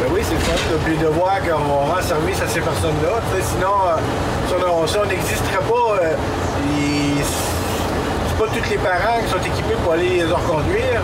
Ben 0.00 0.08
oui, 0.10 0.20
c'est 0.24 0.32
le 0.34 0.40
fun. 0.40 0.56
Puis 0.86 0.96
de 0.96 1.08
voir 1.08 1.40
qu'on 1.44 1.92
rend 1.92 2.00
service 2.00 2.40
à 2.40 2.48
ces 2.48 2.60
personnes-là. 2.60 3.20
Sinon, 3.42 3.76
euh, 3.92 4.86
si 4.86 4.96
on 4.96 5.04
n'existerait 5.04 5.66
pas, 5.68 6.04
euh, 6.04 6.14
c'est 7.20 8.38
pas 8.38 8.46
tous 8.48 8.70
les 8.70 8.78
parents 8.78 9.20
qui 9.20 9.30
sont 9.30 9.44
équipés 9.44 9.76
pour 9.84 9.92
aller 9.92 10.08
les 10.08 10.24
reconduire. 10.24 11.02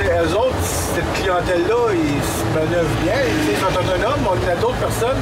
Eux 0.00 0.34
autres, 0.34 0.56
cette 0.62 1.12
clientèle-là, 1.14 1.92
ils 1.92 2.22
se 2.24 2.44
manœuvrent 2.54 2.96
bien, 3.04 3.20
ils 3.50 3.56
sont 3.58 3.72
autonomes. 3.72 4.24
On 4.26 4.50
a 4.50 4.54
d'autres 4.56 4.78
personnes 4.80 5.20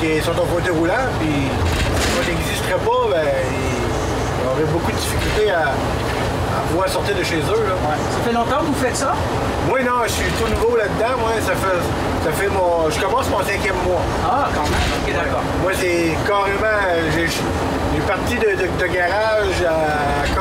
qui 0.00 0.20
sont 0.22 0.32
en 0.32 0.46
fauteuil 0.46 0.70
roulant, 0.76 1.06
puis 1.20 1.48
si 2.00 2.08
on 2.18 2.32
n'existerait 2.32 2.80
pas, 2.84 3.00
ben, 3.10 3.28
ils 3.28 4.48
auraient 4.48 4.72
beaucoup 4.72 4.90
de 4.90 4.96
difficultés 4.96 5.50
à, 5.50 5.68
à 5.68 6.60
pouvoir 6.68 6.88
sortir 6.88 7.14
de 7.16 7.22
chez 7.22 7.36
eux. 7.38 7.64
Là. 7.68 7.74
Ça 8.12 8.18
fait 8.24 8.32
longtemps 8.32 8.60
que 8.60 8.66
vous 8.66 8.80
faites 8.82 8.96
ça? 8.96 9.14
Moi, 9.68 9.80
non, 9.82 10.02
je 10.06 10.12
suis 10.12 10.30
tout 10.40 10.48
nouveau 10.48 10.76
là-dedans. 10.76 11.16
Moi, 11.20 11.30
ça 11.44 11.52
fait, 11.52 11.80
ça 12.24 12.32
fait 12.32 12.48
mon. 12.48 12.88
Je 12.90 13.00
commence 13.00 13.28
mon 13.30 13.38
cinquième 13.44 13.76
mois. 13.86 14.02
Ah, 14.24 14.48
quand 14.54 14.62
même. 14.64 14.84
OK, 15.04 15.12
d'accord. 15.12 15.42
Moi, 15.62 15.72
c'est 15.78 16.16
carrément. 16.26 16.80
J'ai 17.14 18.00
parti 18.08 18.34
de, 18.36 18.50
de- 18.60 18.68
de 18.82 18.86
garage 18.92 19.62
à 19.64 20.33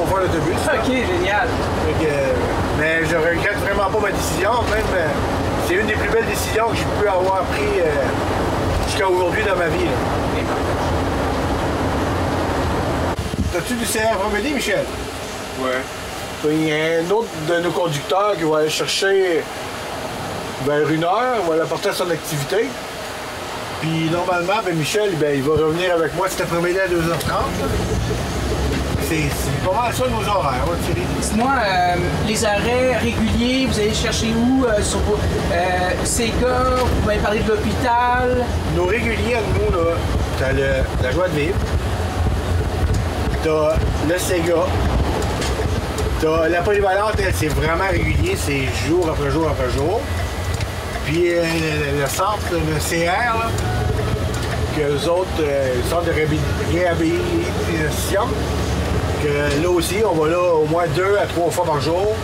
chauffeur 0.00 0.20
d'autobus. 0.20 0.56
OK, 0.66 0.86
génial. 0.86 1.48
Euh, 2.02 2.32
mais 2.78 3.00
je 3.04 3.16
regrette 3.16 3.58
vraiment 3.58 3.90
pas 3.90 4.00
ma 4.00 4.12
décision. 4.12 4.50
Même, 4.70 4.84
euh, 4.94 5.06
c'est 5.66 5.74
une 5.74 5.86
des 5.86 5.94
plus 5.94 6.08
belles 6.08 6.26
décisions 6.26 6.68
que 6.68 6.76
j'ai 6.76 6.84
pu 7.00 7.08
avoir 7.08 7.42
pris 7.44 7.80
euh, 7.80 7.84
jusqu'à 8.86 9.08
aujourd'hui 9.08 9.42
dans 9.44 9.56
ma 9.56 9.68
vie. 9.68 9.84
là. 9.84 10.44
T'as-tu 13.52 13.74
du 13.74 13.84
CR 13.84 14.24
remédie, 14.24 14.54
Michel? 14.54 14.84
Ouais. 15.60 15.80
Il 16.44 16.68
y 16.68 16.72
a 16.72 17.00
un 17.00 17.10
autre 17.10 17.28
de 17.48 17.60
nos 17.60 17.70
conducteurs 17.70 18.34
qui 18.36 18.44
va 18.44 18.58
aller 18.58 18.70
chercher 18.70 19.42
vers 20.64 20.88
une 20.88 21.04
heure, 21.04 21.36
on 21.44 21.50
va 21.50 21.56
l'apporter 21.56 21.90
à 21.90 21.92
son 21.92 22.08
activité. 22.10 22.68
Puis 23.80 24.08
normalement, 24.10 24.62
ben 24.64 24.74
Michel, 24.76 25.10
ben, 25.16 25.34
il 25.34 25.42
va 25.42 25.52
revenir 25.52 25.94
avec 25.94 26.14
moi 26.14 26.28
cet 26.28 26.42
après-midi 26.42 26.78
à 26.78 26.86
2h30. 26.86 27.42
C'est 29.08 29.49
mal 29.64 29.92
ça 29.94 30.04
nos 30.08 30.26
horaires, 30.28 30.64
hein, 30.66 30.76
Thierry? 30.84 31.02
Dites-moi, 31.20 31.52
euh, 31.64 31.94
les 32.26 32.44
arrêts 32.44 32.96
réguliers, 32.96 33.66
vous 33.70 33.78
allez 33.78 33.94
chercher 33.94 34.28
où? 34.36 34.64
euh, 34.64 34.82
sur 34.82 34.98
vos, 35.00 35.16
euh, 35.52 35.90
Sega, 36.04 36.64
vous 37.00 37.06
m'avez 37.06 37.18
parlé 37.20 37.40
de 37.40 37.48
l'hôpital. 37.48 38.44
Nos 38.76 38.84
réguliers 38.86 39.36
nous, 39.54 39.76
là, 39.76 39.92
t'as 40.38 40.52
le- 40.52 40.84
la 41.02 41.10
joie 41.12 41.28
de 41.28 41.34
vivre, 41.38 41.56
t'as 43.42 43.74
le 44.08 44.18
Sega, 44.18 44.54
t'as 46.20 46.48
la 46.48 46.62
polyvalente, 46.62 47.14
c'est 47.34 47.48
vraiment 47.48 47.88
régulier, 47.90 48.36
c'est 48.36 48.64
jour 48.88 49.08
après 49.10 49.30
jour 49.30 49.46
après 49.48 49.70
jour. 49.70 50.00
Puis 51.06 51.28
le, 51.30 52.00
le 52.02 52.06
centre, 52.06 52.38
le 52.52 52.78
CR, 52.78 53.06
là, 53.38 53.50
que 54.76 54.82
eux 54.82 55.08
autres, 55.10 55.28
le 55.38 55.82
centre 55.88 56.04
de 56.04 56.12
réhabi- 56.12 56.72
réhabilitation, 56.72 58.22
que 59.22 59.62
là 59.62 59.70
aussi, 59.70 59.96
on 60.08 60.14
va 60.14 60.28
là 60.28 60.38
au 60.54 60.64
moins 60.66 60.84
deux 60.94 61.16
à 61.22 61.26
trois 61.26 61.50
fois 61.50 61.64
par 61.64 61.80
jour. 61.80 62.14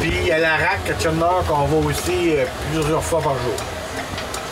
Puis 0.00 0.12
il 0.22 0.26
y 0.28 0.32
a 0.32 0.38
la 0.38 0.50
RAC 0.56 0.80
à 0.90 1.02
Chandler 1.02 1.40
qu'on 1.48 1.64
va 1.66 1.88
aussi 1.88 2.30
euh, 2.36 2.44
plusieurs 2.72 3.02
fois 3.02 3.20
par 3.20 3.32
jour. 3.34 3.54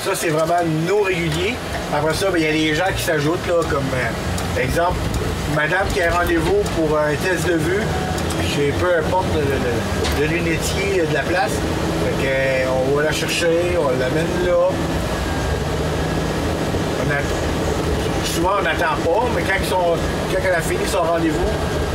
Ça, 0.04 0.12
c'est 0.14 0.28
vraiment 0.28 0.62
nos 0.86 1.02
réguliers. 1.02 1.54
Après 1.96 2.14
ça, 2.14 2.30
ben, 2.30 2.38
il 2.38 2.44
y 2.44 2.48
a 2.48 2.52
les 2.52 2.74
gens 2.74 2.90
qui 2.96 3.02
s'ajoutent, 3.02 3.46
là, 3.46 3.54
comme 3.70 3.84
euh, 3.94 4.60
exemple, 4.62 4.96
madame 5.54 5.86
qui 5.92 6.02
a 6.02 6.10
rendez-vous 6.12 6.62
pour 6.76 6.98
un 6.98 7.14
test 7.16 7.46
de 7.46 7.54
vue, 7.54 7.82
chez 8.54 8.72
peu 8.78 8.98
importe 8.98 9.26
le, 9.34 10.26
le- 10.26 10.26
lunetier 10.32 11.02
de 11.08 11.14
la 11.14 11.22
place. 11.22 11.52
Euh, 12.24 12.64
on 12.90 12.96
va 12.96 13.02
la 13.04 13.12
chercher, 13.12 13.76
on 13.78 13.88
l'amène 13.98 14.26
là. 14.46 14.52
On 17.00 17.53
souvent, 18.34 18.58
on 18.58 18.62
n'attend 18.62 18.96
pas, 19.04 19.26
mais 19.34 19.42
quand, 19.42 19.54
ils 19.58 19.66
sont, 19.66 19.96
quand 20.32 20.42
elle 20.44 20.54
a 20.54 20.60
fini 20.60 20.84
son 20.86 21.02
rendez-vous, 21.02 21.50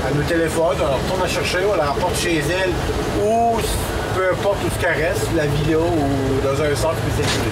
elle 0.08 0.16
nous 0.16 0.24
téléphone, 0.24 0.78
on 0.80 0.84
la 0.84 0.96
retourne 0.96 1.22
la 1.22 1.28
chercher, 1.28 1.60
on 1.72 1.76
la 1.76 1.86
rapporte 1.86 2.18
chez 2.18 2.38
elle, 2.38 2.72
ou 3.22 3.60
peu 4.16 4.32
importe 4.32 4.58
où 4.66 4.80
qu'elle 4.80 5.04
reste, 5.04 5.28
la 5.36 5.46
villa 5.46 5.80
ou 5.80 6.42
dans 6.44 6.62
un 6.62 6.76
centre 6.76 6.96
spécialisé. 7.08 7.52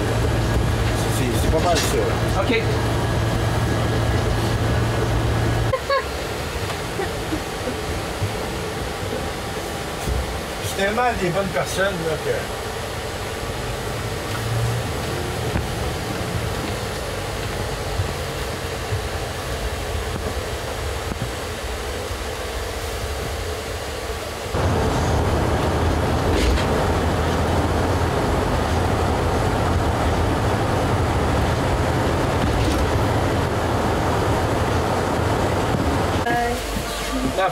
C'est 1.18 1.24
c'est 1.42 1.50
pas 1.50 1.68
mal 1.68 1.76
ça. 1.76 2.42
OK. 2.42 2.62
Tellement 10.76 11.02
des 11.20 11.28
bonnes 11.30 11.46
personnes 11.48 11.84
là, 12.08 12.16
que. 12.24 12.57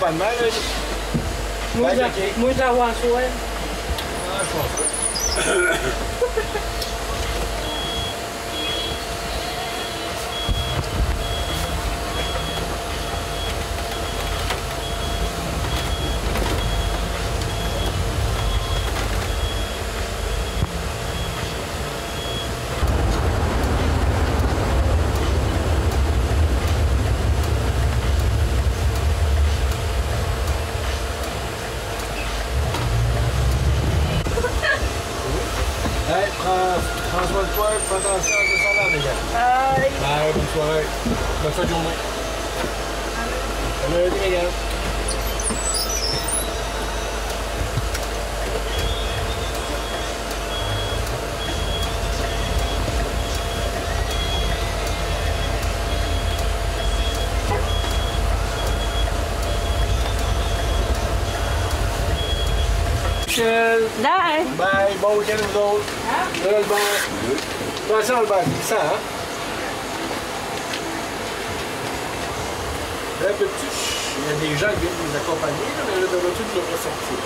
Non, 0.06 0.12
pas 0.12 0.12
de 0.12 0.18
mal, 0.18 0.34
là. 0.40 0.48
Moi, 1.74 1.88
Bye, 1.90 1.96
je- 1.96 2.00
Jackie. 2.00 2.38
moi, 2.40 2.50
je 2.54 2.58
la 2.60 2.72
vois 2.72 2.84
en 2.86 2.94
soir. 2.94 3.22
Ah, 4.30 4.40
je 4.42 4.56
pense 4.56 4.70
pas. 4.76 5.96
Hey, 36.08 36.28
prends, 36.38 36.80
prends 37.10 37.26
soin 37.28 37.42
de 37.42 37.54
toi, 37.56 37.66
fais 37.88 37.96
attention 37.96 38.36
à 38.36 38.44
descendre 38.46 38.92
les 38.92 38.98
gars. 39.00 39.40
Aïe. 39.74 39.90
Bye, 40.00 40.32
bonne 40.34 40.46
soirée. 40.54 40.86
Bonne 41.42 41.52
fin 41.52 41.62
de 41.64 41.68
journée. 41.68 41.96
Salut, 43.82 44.10
les 44.24 44.30
gars. 44.30 44.50
Michel, 63.26 63.80
Bye. 64.02 64.44
bye, 64.56 64.95
bon 65.06 65.18
week-end 65.18 65.36
autres. 65.58 65.84
Il 74.18 74.24
y 74.24 74.28
a 74.28 74.40
des 74.40 74.56
gens 74.58 74.72
qui 74.74 74.80
viennent 74.80 75.00
nous 75.04 75.16
accompagner, 75.16 75.68
mais 75.86 76.00
là, 76.00 76.06
d'habitude, 76.10 76.46
je 76.50 76.58
devrais 76.58 76.80
sortir. 76.82 77.18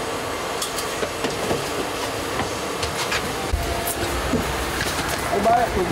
Albert. 5.32 5.68
Ok, 5.78 5.86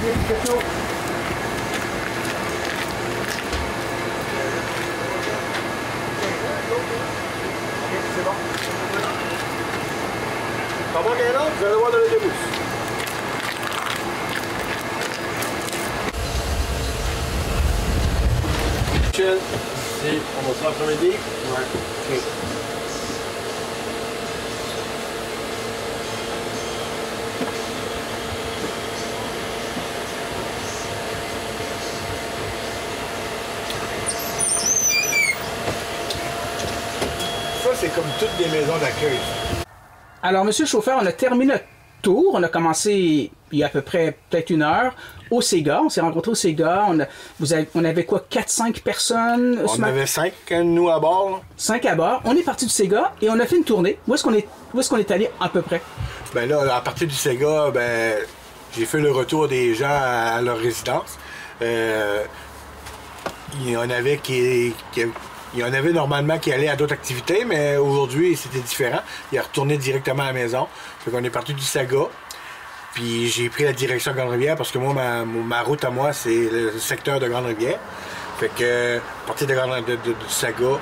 c'est 8.14 8.24
bon. 8.24 8.34
T'en 10.92 11.02
manques 11.02 11.18
un 11.20 11.40
autre, 11.40 11.52
vous 11.58 11.64
allez 11.66 11.74
voir 11.76 11.92
dans 11.92 11.98
les 11.98 12.08
débouches. 12.08 12.32
Michel, 19.06 19.38
c'est, 20.00 20.18
on 20.38 20.48
va 20.48 20.58
se 20.58 20.64
l'après-midi. 20.64 21.10
Ouais. 21.10 21.66
Ok. 22.10 22.20
Ça, 37.62 37.70
c'est 37.78 37.94
comme 37.94 38.04
toutes 38.18 38.36
des 38.38 38.46
maisons 38.46 38.78
d'accueil. 38.78 39.18
Alors, 40.28 40.44
monsieur 40.44 40.64
le 40.64 40.68
chauffeur, 40.68 40.98
on 41.02 41.06
a 41.06 41.12
terminé 41.12 41.52
notre 41.54 41.64
tour. 42.02 42.32
On 42.34 42.42
a 42.42 42.48
commencé 42.48 43.30
il 43.50 43.58
y 43.58 43.62
a 43.62 43.66
à 43.66 43.70
peu 43.70 43.80
près 43.80 44.14
peut-être 44.28 44.50
une 44.50 44.62
heure 44.62 44.92
au 45.30 45.40
Sega. 45.40 45.80
On 45.82 45.88
s'est 45.88 46.02
rencontrés 46.02 46.32
au 46.32 46.34
Sega. 46.34 46.84
On, 46.88 47.00
a- 47.00 47.06
vous 47.40 47.54
avez- 47.54 47.66
on 47.74 47.82
avait 47.82 48.04
quoi, 48.04 48.22
4-5 48.30 48.82
personnes 48.82 49.58
On 49.66 49.82
avait 49.82 50.04
cinq, 50.06 50.34
hein, 50.50 50.64
nous, 50.64 50.90
à 50.90 51.00
bord. 51.00 51.30
là. 51.30 51.36
5 51.56 51.86
à 51.86 51.94
bord. 51.94 52.20
On 52.26 52.36
est 52.36 52.42
parti 52.42 52.66
du 52.66 52.70
Sega 52.70 53.14
et 53.22 53.30
on 53.30 53.40
a 53.40 53.46
fait 53.46 53.56
une 53.56 53.64
tournée. 53.64 53.98
Où 54.06 54.14
est-ce 54.14 54.22
qu'on 54.22 54.34
est, 54.34 54.46
où 54.74 54.80
est-ce 54.80 54.90
qu'on 54.90 54.98
est 54.98 55.10
allé 55.10 55.30
à 55.40 55.48
peu 55.48 55.62
près? 55.62 55.80
Ben 56.34 56.46
là, 56.46 56.76
à 56.76 56.80
partir 56.82 57.08
du 57.08 57.14
Sega, 57.14 57.70
ben, 57.72 58.18
j'ai 58.76 58.84
fait 58.84 59.00
le 59.00 59.10
retour 59.10 59.48
des 59.48 59.74
gens 59.74 59.88
à 59.90 60.42
leur 60.42 60.58
résidence. 60.58 61.16
Euh, 61.62 62.22
il 63.62 63.70
y 63.70 63.76
en 63.78 63.88
avait 63.88 64.18
qui, 64.18 64.74
qui, 64.92 65.04
Il 65.54 65.60
y 65.60 65.64
en 65.64 65.72
avait 65.72 65.92
normalement 65.92 66.38
qui 66.38 66.52
allaient 66.52 66.68
à 66.68 66.76
d'autres 66.76 66.92
activités, 66.92 67.44
mais 67.44 67.76
aujourd'hui, 67.76 68.36
c'était 68.36 68.58
différent. 68.60 69.00
Il 69.32 69.36
est 69.38 69.40
retourné 69.40 69.76
directement 69.78 70.22
à 70.24 70.26
la 70.26 70.32
maison. 70.34 70.66
Fait 71.04 71.10
qu'on 71.10 71.24
est 71.24 71.30
parti 71.30 71.54
du 71.54 71.62
Saga. 71.62 72.04
Puis 72.94 73.28
j'ai 73.28 73.48
pris 73.48 73.64
la 73.64 73.72
direction 73.72 74.12
de 74.12 74.16
Grande-Rivière 74.16 74.56
parce 74.56 74.70
que 74.70 74.78
moi, 74.78 74.92
ma, 75.24 75.62
route 75.62 75.84
à 75.84 75.90
moi, 75.90 76.12
c'est 76.12 76.48
le 76.52 76.78
secteur 76.78 77.18
de 77.20 77.28
Grande-Rivière. 77.28 77.78
Que, 78.56 79.00
partir 79.26 79.46
de, 79.46 79.54
Grande- 79.54 79.84
de- 79.84 79.96
de- 79.96 80.14
Saga, 80.28 80.78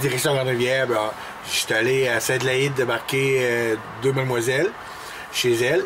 direction 0.00 0.32
Grande-Rivière, 0.34 0.86
ben, 0.86 1.10
j'étais 1.52 1.74
allé 1.74 2.08
à 2.08 2.20
Sainte-Laïde 2.20 2.74
débarquer 2.74 3.38
euh, 3.42 3.74
deux 4.02 4.12
mademoiselles 4.12 4.70
chez 5.32 5.54
elles. 5.62 5.84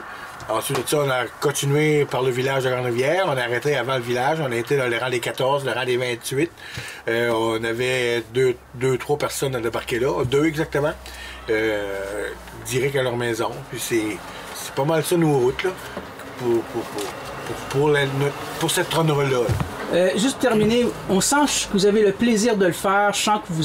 Ensuite 0.48 0.82
de 0.82 0.88
ça, 0.88 0.98
on 0.98 1.10
a 1.10 1.24
continué 1.40 2.04
par 2.04 2.22
le 2.22 2.30
village 2.30 2.64
de 2.64 2.70
Grande-Rivière. 2.70 3.24
On 3.26 3.36
a 3.36 3.42
arrêté 3.42 3.76
avant 3.76 3.96
le 3.96 4.02
village. 4.02 4.38
On 4.40 4.50
a 4.50 4.56
été 4.56 4.76
dans 4.76 4.88
le 4.88 4.98
rang 4.98 5.10
des 5.10 5.20
14, 5.20 5.64
le 5.64 5.72
rang 5.72 5.84
des 5.84 5.96
28. 5.96 6.50
Euh, 7.08 7.30
on 7.30 7.62
avait 7.62 8.22
deux, 8.34 8.56
deux, 8.74 8.98
trois 8.98 9.16
personnes 9.16 9.54
à 9.54 9.60
débarquer 9.60 9.98
là. 9.98 10.24
Deux 10.24 10.46
exactement. 10.46 10.92
Euh, 11.50 12.28
direct 12.66 12.96
à 12.96 13.02
leur 13.02 13.16
maison. 13.16 13.50
Puis 13.70 13.80
c'est, 13.80 14.72
pas 14.74 14.84
mal 14.84 15.04
ça 15.04 15.16
nos 15.16 15.38
routes 15.38 15.62
là. 15.64 15.70
Pour, 16.38 16.60
pour, 16.62 16.82
pour, 17.70 17.90
pour, 18.58 18.70
cette 18.70 18.88
trône-là. 18.88 19.38
Euh, 19.92 20.10
juste 20.16 20.38
terminer, 20.38 20.86
on 21.08 21.20
sent 21.20 21.44
que 21.70 21.72
vous 21.72 21.86
avez 21.86 22.02
le 22.02 22.12
plaisir 22.12 22.56
de 22.56 22.66
le 22.66 22.72
faire. 22.72 23.12
Je 23.12 23.22
sens 23.22 23.40
que 23.46 23.52
vous, 23.52 23.62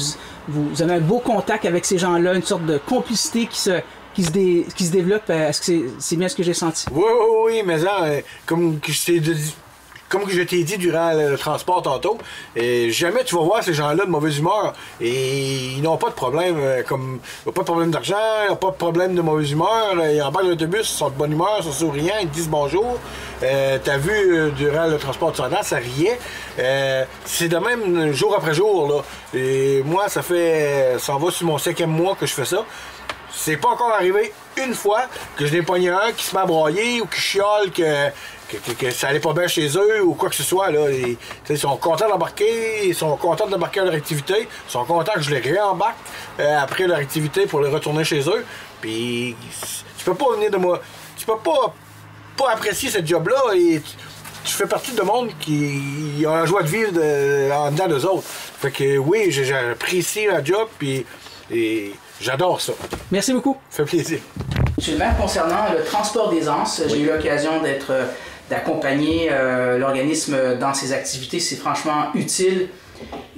vous 0.48 0.82
avez 0.82 0.94
un 0.94 1.00
beau 1.00 1.18
contact 1.18 1.64
avec 1.64 1.84
ces 1.84 1.98
gens-là, 1.98 2.34
une 2.34 2.42
sorte 2.42 2.66
de 2.66 2.78
complicité 2.78 3.46
qui 3.46 3.58
se, 3.58 3.80
qui 4.18 4.24
se, 4.24 4.30
dé- 4.32 4.66
qui 4.74 4.84
se 4.84 4.90
développe. 4.90 5.30
Euh, 5.30 5.48
Est-ce 5.48 5.60
que 5.70 5.90
c'est 6.00 6.16
bien 6.16 6.28
ce 6.28 6.34
que 6.34 6.42
j'ai 6.42 6.52
senti? 6.54 6.86
Oui, 6.90 7.04
oui, 7.08 7.36
oui, 7.44 7.62
mais 7.64 7.78
ça, 7.78 8.02
euh, 8.02 8.20
comme 8.46 8.80
je 8.84 9.04
t'ai 9.06 9.20
dit- 9.20 9.54
comme 10.08 10.28
je 10.28 10.40
t'ai 10.42 10.64
dit 10.64 10.76
durant 10.76 11.12
le, 11.12 11.36
transport 11.38 11.82
tantôt, 11.82 12.18
euh, 12.56 12.90
jamais 12.90 13.22
tu 13.22 13.36
vas 13.36 13.42
voir 13.42 13.62
ces 13.62 13.74
gens-là 13.74 14.06
de 14.06 14.10
mauvaise 14.10 14.38
humeur. 14.38 14.72
Et 15.00 15.74
ils 15.76 15.82
n'ont 15.82 15.98
pas 15.98 16.08
de 16.08 16.14
problème, 16.14 16.56
comme 16.88 17.20
ils 17.44 17.46
n'ont 17.48 17.52
pas 17.52 17.60
de 17.60 17.66
problème 17.66 17.90
d'argent, 17.92 18.16
ils 18.46 18.50
n'ont 18.50 18.56
pas 18.56 18.70
de 18.70 18.76
problème 18.76 19.14
de 19.14 19.20
mauvaise 19.20 19.52
humeur. 19.52 19.94
Ils 20.12 20.20
embarquent 20.20 20.46
l'autobus, 20.46 20.80
ils 20.80 20.96
sont 20.96 21.10
de 21.10 21.14
bonne 21.14 21.30
humeur, 21.32 21.56
ils 21.58 21.64
sont 21.64 21.72
souriants, 21.72 22.16
ils 22.20 22.28
te 22.28 22.34
disent 22.34 22.48
bonjour. 22.48 22.98
Euh, 23.44 23.78
T'as 23.84 23.98
vu 23.98 24.50
durant 24.56 24.86
le 24.88 24.96
transport 24.98 25.30
de 25.30 25.36
Sandal, 25.36 25.62
ça 25.62 25.76
riait. 25.76 26.18
C'est 27.24 27.48
de 27.48 27.58
même 27.58 28.12
jour 28.12 28.34
après 28.34 28.54
jour. 28.54 28.88
Là. 28.88 29.38
Et 29.38 29.82
moi, 29.84 30.08
ça 30.08 30.22
fait. 30.22 30.96
Ça 30.98 31.12
va 31.16 31.30
sur 31.30 31.46
mon 31.46 31.58
cinquième 31.58 31.90
mois 31.90 32.16
que 32.18 32.26
je 32.26 32.32
fais 32.32 32.46
ça. 32.46 32.64
C'est 33.40 33.56
pas 33.56 33.68
encore 33.68 33.92
arrivé 33.92 34.32
une 34.56 34.74
fois 34.74 35.02
que 35.36 35.46
je 35.46 35.52
n'ai 35.52 35.62
pogné 35.62 35.90
un 35.90 36.12
qui 36.12 36.24
se 36.24 36.34
met 36.34 36.42
à 36.42 36.44
broyer 36.44 37.00
ou 37.00 37.06
qui 37.06 37.20
chiole 37.20 37.70
que, 37.70 38.10
que, 38.76 38.90
ça 38.90 39.08
allait 39.08 39.20
pas 39.20 39.32
bien 39.32 39.46
chez 39.46 39.68
eux 39.76 40.02
ou 40.02 40.14
quoi 40.14 40.28
que 40.28 40.34
ce 40.34 40.42
soit. 40.42 40.72
Là. 40.72 40.86
Ils, 41.48 41.56
sont 41.56 41.76
contents 41.76 42.08
d'embarquer, 42.08 42.88
ils 42.88 42.96
sont 42.96 43.16
contents 43.16 43.46
d'embarquer 43.46 43.80
leur 43.80 43.94
activité, 43.94 44.48
ils 44.66 44.70
sont 44.70 44.84
contents 44.84 45.12
que 45.14 45.20
je 45.20 45.30
les 45.30 45.38
réembarque 45.38 45.96
euh, 46.40 46.60
après 46.60 46.88
leur 46.88 46.98
activité 46.98 47.46
pour 47.46 47.60
les 47.60 47.70
retourner 47.70 48.02
chez 48.02 48.28
eux. 48.28 48.44
Puis 48.80 49.36
tu 49.96 50.04
peux 50.04 50.14
pas 50.14 50.34
venir 50.34 50.50
de 50.50 50.56
moi. 50.56 50.82
Tu 51.16 51.24
peux 51.24 51.38
pas, 51.38 51.72
pas 52.36 52.50
apprécier 52.50 52.90
ce 52.90 53.06
job-là 53.06 53.54
et 53.54 53.80
tu, 54.44 54.52
fais 54.52 54.66
partie 54.66 54.92
de 54.92 55.02
monde 55.02 55.30
qui 55.38 56.24
a 56.26 56.40
la 56.40 56.46
joie 56.46 56.64
de 56.64 56.68
vivre 56.68 56.90
en 57.54 57.70
dedans 57.70 57.86
d'eux 57.86 58.04
autres. 58.04 58.26
Fait 58.26 58.72
que 58.72 58.98
oui, 58.98 59.30
j'apprécie 59.30 60.26
la 60.26 60.42
job 60.42 60.66
puis 60.76 61.06
j'adore 62.20 62.60
ça. 62.60 62.72
Merci 63.10 63.32
beaucoup. 63.32 63.56
Ça 63.70 63.84
fait 63.84 63.96
plaisir. 63.96 64.18
Monsieur 64.76 64.92
le 64.92 64.98
maire, 64.98 65.16
concernant 65.20 65.72
le 65.76 65.84
transport 65.84 66.30
des 66.30 66.48
anses, 66.48 66.82
j'ai 66.86 67.00
eu 67.00 67.06
l'occasion 67.06 67.60
d'être, 67.62 67.90
euh, 67.90 68.04
d'accompagner 68.50 69.28
euh, 69.30 69.78
l'organisme 69.78 70.36
dans 70.60 70.74
ses 70.74 70.92
activités. 70.92 71.40
C'est 71.40 71.56
franchement 71.56 72.06
utile 72.14 72.68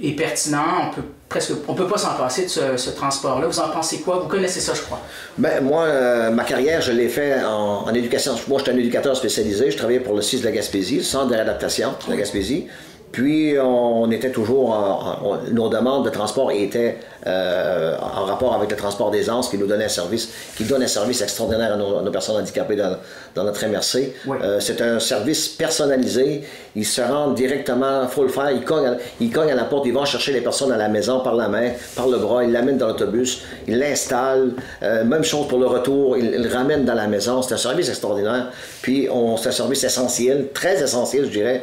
et 0.01 0.11
pertinent. 0.15 0.89
On 0.89 0.95
peut 0.95 1.01
presque, 1.29 1.51
on 1.67 1.73
peut 1.73 1.87
pas 1.87 1.97
s'en 1.97 2.13
passer 2.15 2.43
de 2.43 2.49
ce, 2.49 2.77
ce 2.77 2.89
transport-là. 2.89 3.47
Vous 3.47 3.59
en 3.59 3.69
pensez 3.69 4.01
quoi? 4.01 4.19
Vous 4.19 4.27
connaissez 4.27 4.59
ça, 4.59 4.73
je 4.73 4.81
crois. 4.81 4.99
Ben, 5.37 5.63
moi, 5.63 5.83
euh, 5.83 6.29
ma 6.29 6.43
carrière, 6.43 6.81
je 6.81 6.91
l'ai 6.91 7.09
fait 7.09 7.41
en, 7.43 7.85
en 7.87 7.93
éducation. 7.93 8.35
Moi, 8.47 8.59
j'étais 8.59 8.71
un 8.71 8.77
éducateur 8.77 9.15
spécialisé. 9.15 9.71
Je 9.71 9.77
travaillais 9.77 9.99
pour 10.01 10.15
le 10.15 10.21
CIS 10.21 10.39
de 10.41 10.45
la 10.45 10.51
Gaspésie, 10.51 10.97
le 10.97 11.03
Centre 11.03 11.27
de 11.27 11.33
réadaptation 11.35 11.93
de 12.05 12.11
la 12.11 12.17
Gaspésie. 12.17 12.67
Puis, 13.11 13.55
on, 13.59 14.09
était 14.11 14.31
toujours. 14.31 14.71
en- 14.71 15.33
en- 15.33 15.37
nos 15.51 15.69
demandes 15.69 16.05
de 16.05 16.09
transport 16.09 16.51
étaient 16.51 16.97
euh, 17.27 17.95
en 17.99 18.25
rapport 18.25 18.53
avec 18.53 18.71
le 18.71 18.77
transport 18.77 19.11
des 19.11 19.29
anses 19.29 19.49
qui 19.49 19.57
nous 19.57 19.67
donnait 19.67 19.85
un 19.85 19.89
service, 19.89 20.29
qui 20.55 20.63
donne 20.63 20.81
un 20.83 20.87
service 20.87 21.21
extraordinaire 21.21 21.73
à 21.73 21.77
nos, 21.77 21.99
à 21.99 22.01
nos 22.01 22.11
personnes 22.11 22.37
handicapées 22.37 22.75
dans, 22.75 22.97
dans 23.35 23.43
notre 23.43 23.65
MRC. 23.65 24.13
Oui. 24.25 24.37
Euh, 24.41 24.59
c'est 24.59 24.81
un 24.81 24.99
service 24.99 25.47
personnalisé. 25.47 26.43
Ils 26.75 26.85
se 26.85 27.01
rendent 27.01 27.35
directement, 27.35 28.03
il 28.03 28.07
faut 28.09 28.23
le 28.23 28.29
faire. 28.29 28.51
Ils 28.51 28.63
cognent, 28.63 28.87
à, 28.87 28.95
ils 29.19 29.29
cognent 29.31 29.51
à 29.51 29.55
la 29.55 29.65
porte, 29.65 29.85
ils 29.85 29.93
vont 29.93 30.05
chercher 30.05 30.31
les 30.33 30.41
personnes 30.41 30.71
à 30.71 30.77
la 30.77 30.89
maison 30.89 31.19
par 31.19 31.35
la 31.35 31.47
main, 31.47 31.71
par 31.95 32.07
le 32.07 32.17
bras, 32.17 32.43
ils 32.43 32.51
l'amènent 32.51 32.77
dans 32.77 32.87
l'autobus, 32.87 33.41
ils 33.67 33.77
l'installent. 33.77 34.53
Euh, 34.81 35.03
même 35.03 35.23
chose 35.23 35.47
pour 35.47 35.59
le 35.59 35.67
retour, 35.67 36.17
ils, 36.17 36.25
ils 36.25 36.41
le 36.43 36.53
ramènent 36.53 36.85
dans 36.85 36.93
la 36.95 37.07
maison. 37.07 37.41
C'est 37.41 37.53
un 37.53 37.57
service 37.57 37.89
extraordinaire. 37.89 38.47
Puis 38.81 39.07
on, 39.11 39.37
c'est 39.37 39.49
un 39.49 39.51
service 39.51 39.83
essentiel, 39.83 40.47
très 40.53 40.81
essentiel, 40.81 41.25
je 41.25 41.29
dirais, 41.31 41.61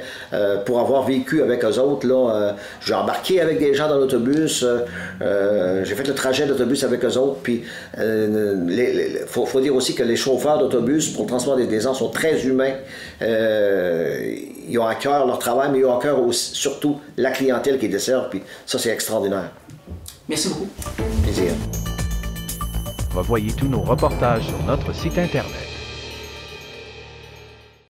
pour 0.67 0.79
avoir 0.81 1.03
vécu 1.05 1.43
avec 1.43 1.65
eux 1.65 1.79
autres. 1.79 2.07
Là, 2.07 2.55
j'ai 2.85 2.95
embarqué 2.95 3.41
avec 3.41 3.59
des 3.59 3.75
gens 3.75 3.89
dans 3.89 3.97
l'autobus. 3.97 4.65
euh, 5.23 5.48
euh, 5.49 5.85
j'ai 5.85 5.95
fait 5.95 6.07
le 6.07 6.15
trajet 6.15 6.47
d'autobus 6.47 6.85
avec 6.85 7.05
eux 7.05 7.17
autres. 7.17 7.39
Puis 7.43 7.65
il 7.99 9.19
faut, 9.27 9.47
faut 9.47 9.61
dire 9.61 9.75
aussi 9.75 9.95
que 9.95 10.03
les 10.03 10.17
chauffeurs 10.17 10.59
d'autobus 10.59 11.09
pour 11.09 11.25
le 11.25 11.29
transport 11.29 11.57
des, 11.57 11.67
des 11.67 11.81
gens 11.81 11.95
sont 11.95 12.11
très 12.11 12.47
humains. 12.47 12.75
Euh, 13.23 14.35
ils 14.69 14.79
ont 14.79 14.87
à 14.87 14.95
cœur 14.95 15.27
leur 15.27 15.39
travail, 15.39 15.71
mais 15.73 15.79
ils 15.79 15.85
ont 15.85 15.97
à 15.97 16.03
cœur 16.03 16.21
aussi, 16.21 16.55
surtout 16.55 17.01
la 17.17 17.31
clientèle 17.31 17.79
qu'ils 17.79 17.91
desservent. 17.91 18.29
Puis 18.29 18.43
ça, 18.67 18.79
c'est 18.79 18.91
extraordinaire. 18.91 19.51
Merci 20.29 20.49
beaucoup. 20.49 20.69
Plaisir. 21.23 21.53
Revoyez 23.15 23.53
tous 23.53 23.69
nos 23.69 23.81
reportages 23.81 24.47
sur 24.47 24.63
notre 24.65 24.95
site 24.95 25.19
Internet. 25.19 25.68